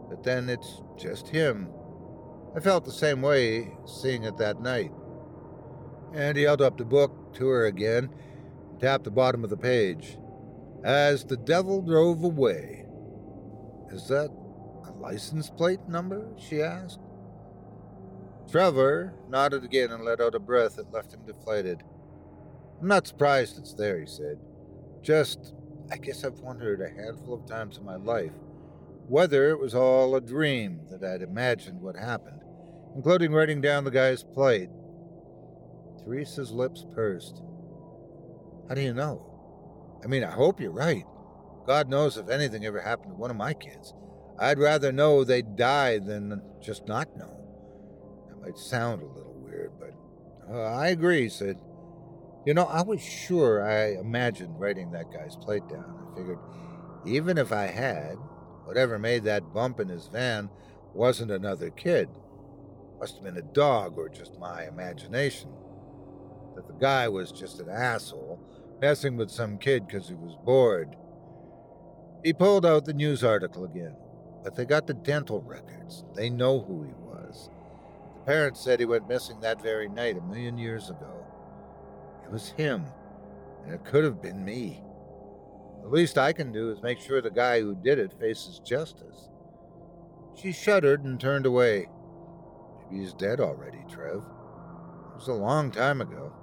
[0.10, 1.70] but then it's just him.
[2.56, 4.92] I felt the same way seeing it that night.
[6.14, 8.10] And he held up the book to her again,
[8.80, 10.18] tapped the bottom of the page.
[10.84, 12.86] As the devil drove away,
[13.92, 14.30] is that
[14.88, 16.28] a license plate number?
[16.38, 17.00] she asked.
[18.50, 21.84] Trevor nodded again and let out a breath that left him deflated.
[22.82, 24.40] I'm not surprised it's there, he said.
[25.02, 25.54] Just,
[25.92, 28.32] I guess I've wondered a handful of times in my life
[29.10, 32.42] whether it was all a dream that I'd imagined what happened,
[32.96, 34.70] including writing down the guy's plate.
[35.98, 37.42] Teresa's lips pursed.
[38.68, 39.26] How do you know?
[40.04, 41.06] I mean, I hope you're right.
[41.68, 43.94] God knows if anything ever happened to one of my kids.
[44.40, 47.38] I'd rather know they died than just not know.
[48.28, 49.94] That might sound a little weird, but
[50.52, 51.58] uh, I agree, Sid.
[52.46, 56.08] You know, I was sure I imagined writing that guy's plate down.
[56.12, 56.40] I figured
[57.06, 58.16] even if I had,
[58.66, 60.50] whatever made that bump in his van
[60.94, 62.10] wasn't another kid.
[63.00, 65.50] Must have been a dog or just my imagination.
[66.56, 68.40] That the guy was just an asshole,
[68.82, 70.96] messing with some kid because he was bored.
[72.24, 73.96] He pulled out the news article again,
[74.44, 76.04] but they got the dental records.
[76.16, 77.50] They know who he was.
[78.16, 81.26] The parents said he went missing that very night a million years ago.
[82.26, 82.86] It was him,
[83.64, 84.84] and it could have been me.
[85.82, 89.30] The least I can do is make sure the guy who did it faces justice.
[90.36, 91.88] She shuddered and turned away.
[92.84, 94.18] Maybe he's dead already, Trev.
[94.18, 96.34] It was a long time ago.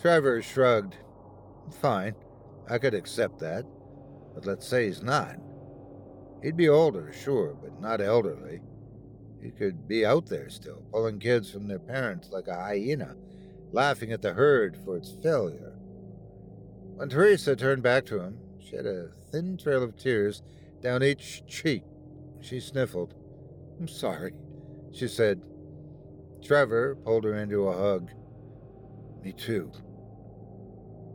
[0.00, 0.96] Trevor shrugged.
[1.70, 2.14] Fine,
[2.68, 3.64] I could accept that.
[4.34, 5.36] But let's say he's not.
[6.42, 8.60] He'd be older, sure, but not elderly.
[9.40, 13.14] He could be out there still, pulling kids from their parents like a hyena,
[13.72, 15.72] laughing at the herd for its failure.
[16.96, 20.42] When Teresa turned back to him, she had a thin trail of tears
[20.80, 21.82] down each cheek.
[22.40, 23.14] She sniffled.
[23.78, 24.32] I'm sorry,
[24.92, 25.42] she said.
[26.42, 28.10] Trevor pulled her into a hug.
[29.22, 29.72] Me too.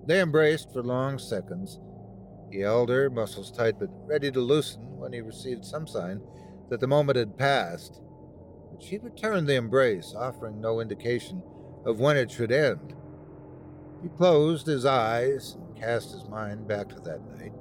[0.10, 1.80] They embraced for long seconds,
[2.50, 6.20] he held her, muscles tight but ready to loosen when he received some sign
[6.70, 8.02] that the moment had passed.
[8.72, 11.44] But she returned the embrace, offering no indication
[11.86, 12.96] of when it should end.
[14.02, 17.54] He closed his eyes and cast his mind back to that night,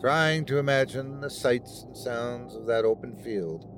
[0.00, 3.68] trying to imagine the sights and sounds of that open field,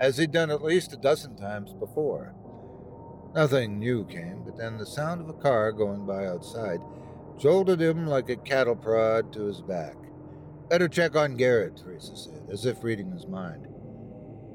[0.00, 2.34] as he'd done at least a dozen times before.
[3.32, 6.80] Nothing new came, but then the sound of a car going by outside
[7.38, 9.96] jolted him like a cattle prod to his back.
[10.68, 13.68] Better check on Garrett, Teresa said, as if reading his mind.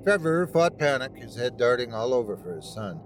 [0.04, 3.02] Trevor fought panic, his head darting all over for his son,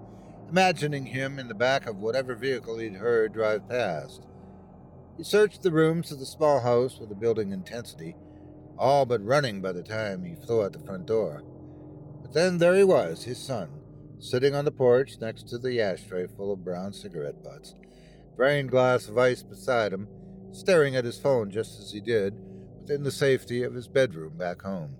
[0.48, 4.26] imagining him in the back of whatever vehicle he'd heard drive past.
[5.16, 8.16] He searched the rooms of the small house with a building intensity,
[8.78, 11.42] all but running by the time he flew out the front door.
[12.22, 13.68] But then there he was, his son,
[14.18, 17.74] sitting on the porch next to the ashtray full of brown cigarette butts,
[18.36, 20.08] drained glass of ice beside him,
[20.52, 22.34] staring at his phone just as he did
[22.80, 24.96] within the safety of his bedroom back home.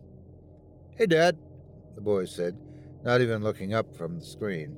[0.97, 1.37] Hey, Dad,
[1.95, 2.57] the boy said,
[3.05, 4.77] not even looking up from the screen.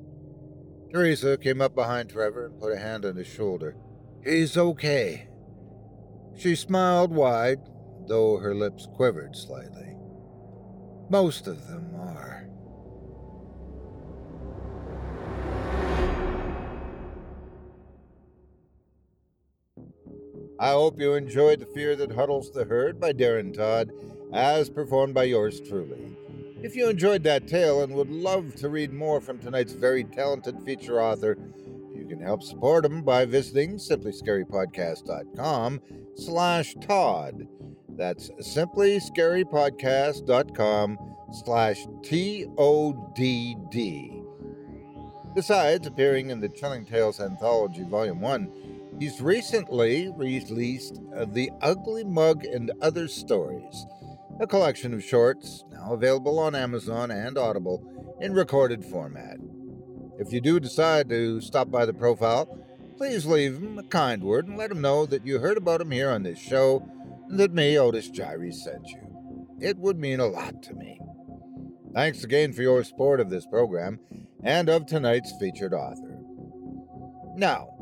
[0.91, 3.75] Teresa came up behind Trevor and put a hand on his shoulder.
[4.23, 5.27] He's okay.
[6.35, 7.59] She smiled wide,
[8.07, 9.95] though her lips quivered slightly.
[11.09, 12.36] Most of them are.
[20.59, 23.91] I hope you enjoyed The Fear That Huddles the Herd by Darren Todd,
[24.33, 26.17] as performed by yours truly.
[26.63, 30.59] If you enjoyed that tale and would love to read more from tonight's very talented
[30.63, 31.37] feature author,
[31.95, 35.81] you can help support him by visiting simplyscarypodcast.com
[36.15, 37.47] slash Todd.
[37.89, 40.99] That's simplyscarypodcast.com
[41.33, 44.13] slash T-O-D-D.
[45.35, 48.51] Besides appearing in the Chilling Tales Anthology Volume 1,
[48.99, 53.85] He's recently released uh, The Ugly Mug and Other Stories,
[54.39, 59.37] a collection of shorts now available on Amazon and Audible in recorded format.
[60.17, 62.57] If you do decide to stop by the profile,
[62.97, 65.91] please leave him a kind word and let him know that you heard about him
[65.91, 66.83] here on this show
[67.29, 69.47] and that me, Otis Jiry, sent you.
[69.61, 70.99] It would mean a lot to me.
[71.93, 73.99] Thanks again for your support of this program
[74.43, 76.19] and of tonight's featured author.
[77.35, 77.76] Now,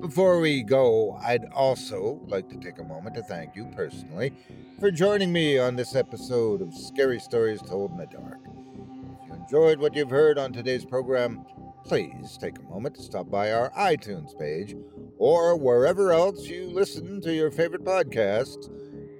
[0.00, 4.32] before we go, I'd also like to take a moment to thank you personally
[4.78, 8.38] for joining me on this episode of Scary Stories Told in the Dark.
[8.46, 11.44] If you enjoyed what you've heard on today's program,
[11.84, 14.76] please take a moment to stop by our iTunes page
[15.18, 18.68] or wherever else you listen to your favorite podcasts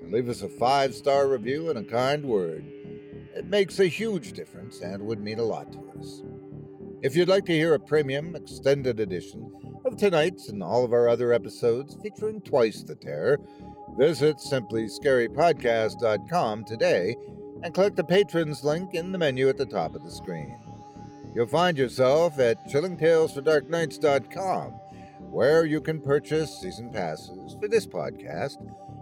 [0.01, 2.65] and leave us a five star review and a kind word.
[3.35, 6.23] It makes a huge difference and would mean a lot to us.
[7.03, 9.53] If you'd like to hear a premium extended edition,
[9.89, 13.41] of tonight's and all of our other episodes featuring twice the terror,
[13.97, 17.17] visit simplyscarypodcast.com today
[17.65, 20.57] and click the patrons link in the menu at the top of the screen.
[21.35, 24.71] You'll find yourself at chillingtalesfordarknights.com,
[25.31, 28.59] where you can purchase season passes for this podcast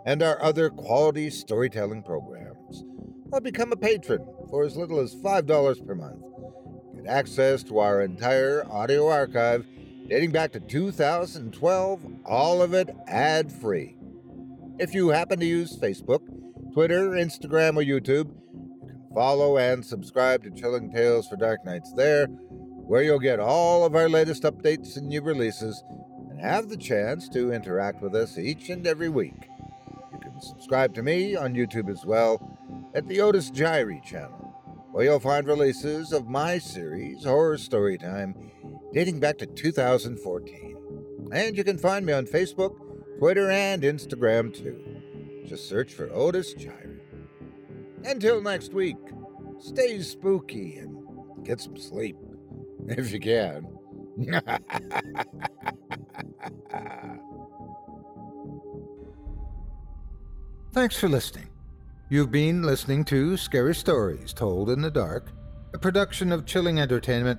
[0.07, 2.85] and our other quality storytelling programs,
[3.33, 6.23] or become a patron for as little as $5 per month.
[6.95, 9.67] Get access to our entire audio archive
[10.09, 13.97] dating back to 2012, all of it ad free.
[14.79, 16.21] If you happen to use Facebook,
[16.73, 21.93] Twitter, Instagram, or YouTube, you can follow and subscribe to Chilling Tales for Dark Nights
[21.93, 25.83] there, where you'll get all of our latest updates and new releases
[26.31, 29.49] and have the chance to interact with us each and every week.
[30.13, 32.57] You can subscribe to me on YouTube as well
[32.95, 34.55] at the Otis Jiry channel,
[34.93, 38.35] where you'll find releases of my series, Horror Storytime
[38.97, 40.75] dating back to 2014.
[41.31, 42.75] And you can find me on Facebook,
[43.19, 44.83] Twitter, and Instagram too.
[45.45, 47.01] Just search for Otis Jiry.
[48.07, 48.97] Until next week,
[49.59, 50.97] stay spooky and
[51.45, 52.17] get some sleep,
[52.89, 53.69] if you can.
[60.73, 61.51] Thanks for listening.
[62.09, 65.33] You've been listening to Scary Stories Told in the Dark,
[65.75, 67.39] a production of Chilling Entertainment